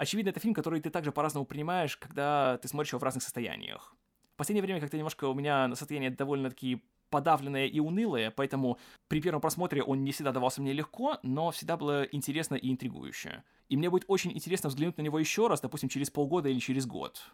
очевидно, 0.00 0.30
это 0.30 0.40
фильм, 0.40 0.54
который 0.54 0.80
ты 0.80 0.88
также 0.90 1.12
по-разному 1.12 1.44
принимаешь, 1.44 1.96
когда 1.96 2.58
ты 2.58 2.68
смотришь 2.68 2.92
его 2.92 3.00
в 3.00 3.04
разных 3.04 3.22
состояниях. 3.22 3.94
В 4.34 4.36
последнее 4.36 4.62
время 4.62 4.80
как-то 4.80 4.96
немножко 4.96 5.26
у 5.26 5.34
меня 5.34 5.74
состояние 5.74 6.10
довольно-таки 6.10 6.82
подавленное 7.10 7.66
и 7.66 7.80
унылое, 7.80 8.30
поэтому 8.30 8.78
при 9.08 9.20
первом 9.20 9.42
просмотре 9.42 9.82
он 9.82 10.02
не 10.02 10.12
всегда 10.12 10.32
давался 10.32 10.62
мне 10.62 10.72
легко, 10.72 11.18
но 11.22 11.50
всегда 11.50 11.76
было 11.76 12.04
интересно 12.04 12.54
и 12.54 12.70
интригующе. 12.70 13.42
И 13.68 13.76
мне 13.76 13.90
будет 13.90 14.04
очень 14.08 14.32
интересно 14.32 14.70
взглянуть 14.70 14.96
на 14.96 15.02
него 15.02 15.18
еще 15.18 15.48
раз, 15.48 15.60
допустим, 15.60 15.90
через 15.90 16.08
полгода 16.08 16.48
или 16.48 16.60
через 16.60 16.86
год. 16.86 17.30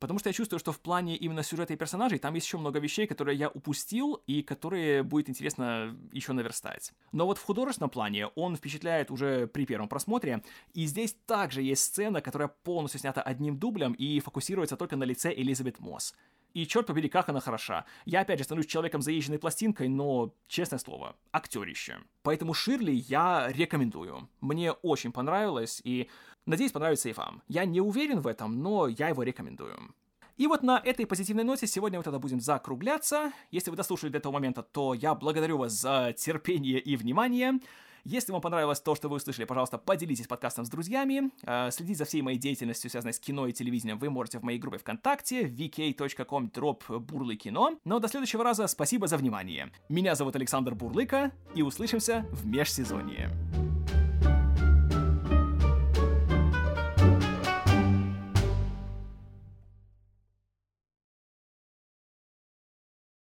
Потому 0.00 0.18
что 0.18 0.30
я 0.30 0.32
чувствую, 0.32 0.58
что 0.58 0.72
в 0.72 0.80
плане 0.80 1.14
именно 1.14 1.42
сюжета 1.42 1.74
и 1.74 1.76
персонажей 1.76 2.18
там 2.18 2.34
есть 2.34 2.46
еще 2.46 2.56
много 2.56 2.78
вещей, 2.80 3.06
которые 3.06 3.38
я 3.38 3.50
упустил 3.50 4.14
и 4.26 4.42
которые 4.42 5.02
будет 5.02 5.28
интересно 5.28 5.96
еще 6.10 6.32
наверстать. 6.32 6.92
Но 7.12 7.26
вот 7.26 7.36
в 7.36 7.44
художественном 7.44 7.90
плане 7.90 8.28
он 8.28 8.56
впечатляет 8.56 9.10
уже 9.10 9.46
при 9.46 9.66
первом 9.66 9.88
просмотре, 9.88 10.42
и 10.72 10.86
здесь 10.86 11.14
также 11.26 11.62
есть 11.62 11.84
сцена, 11.84 12.22
которая 12.22 12.48
полностью 12.48 12.98
снята 12.98 13.20
одним 13.20 13.58
дублем 13.58 13.92
и 13.92 14.20
фокусируется 14.20 14.76
только 14.76 14.96
на 14.96 15.04
лице 15.04 15.32
Элизабет 15.32 15.78
Мосс. 15.80 16.14
И 16.54 16.66
черт 16.66 16.86
побери, 16.86 17.08
как 17.08 17.28
она 17.28 17.40
хороша. 17.40 17.84
Я 18.04 18.20
опять 18.20 18.38
же 18.38 18.44
становлюсь 18.44 18.70
человеком 18.70 19.02
заезженной 19.02 19.38
пластинкой, 19.38 19.88
но, 19.88 20.34
честное 20.48 20.78
слово, 20.78 21.16
актерище. 21.32 21.98
Поэтому 22.22 22.54
Ширли 22.54 22.92
я 22.92 23.48
рекомендую. 23.48 24.28
Мне 24.40 24.72
очень 24.72 25.12
понравилось, 25.12 25.80
и 25.84 26.08
надеюсь, 26.46 26.72
понравится 26.72 27.08
и 27.08 27.12
вам. 27.12 27.42
Я 27.48 27.64
не 27.64 27.80
уверен 27.80 28.20
в 28.20 28.26
этом, 28.26 28.62
но 28.62 28.88
я 28.88 29.08
его 29.08 29.22
рекомендую. 29.22 29.94
И 30.36 30.46
вот 30.46 30.62
на 30.62 30.80
этой 30.82 31.06
позитивной 31.06 31.44
ноте 31.44 31.66
сегодня 31.66 31.98
мы 31.98 32.02
тогда 32.02 32.18
будем 32.18 32.40
закругляться. 32.40 33.30
Если 33.50 33.70
вы 33.70 33.76
дослушали 33.76 34.10
до 34.10 34.18
этого 34.18 34.32
момента, 34.32 34.62
то 34.62 34.94
я 34.94 35.14
благодарю 35.14 35.58
вас 35.58 35.72
за 35.72 36.14
терпение 36.16 36.80
и 36.80 36.96
внимание. 36.96 37.60
Если 38.04 38.32
вам 38.32 38.40
понравилось 38.40 38.80
то, 38.80 38.94
что 38.94 39.08
вы 39.08 39.16
услышали, 39.16 39.44
пожалуйста, 39.44 39.78
поделитесь 39.78 40.26
подкастом 40.26 40.64
с 40.64 40.68
друзьями. 40.68 41.30
Э, 41.44 41.70
следить 41.70 41.98
за 41.98 42.04
всей 42.04 42.22
моей 42.22 42.38
деятельностью, 42.38 42.90
связанной 42.90 43.12
с 43.12 43.20
кино 43.20 43.46
и 43.46 43.52
телевидением, 43.52 43.98
вы 43.98 44.10
можете 44.10 44.38
в 44.38 44.42
моей 44.42 44.58
группе 44.58 44.78
ВКонтакте 44.78 45.42
vk.com 45.42 46.50
дроп 46.50 46.84
бурлы 46.88 47.36
кино. 47.36 47.78
Но 47.84 47.98
до 47.98 48.08
следующего 48.08 48.44
раза 48.44 48.66
спасибо 48.66 49.06
за 49.06 49.16
внимание. 49.16 49.70
Меня 49.88 50.14
зовут 50.14 50.36
Александр 50.36 50.74
Бурлыка, 50.74 51.32
и 51.54 51.62
услышимся 51.62 52.26
в 52.30 52.46
межсезонье. 52.46 53.30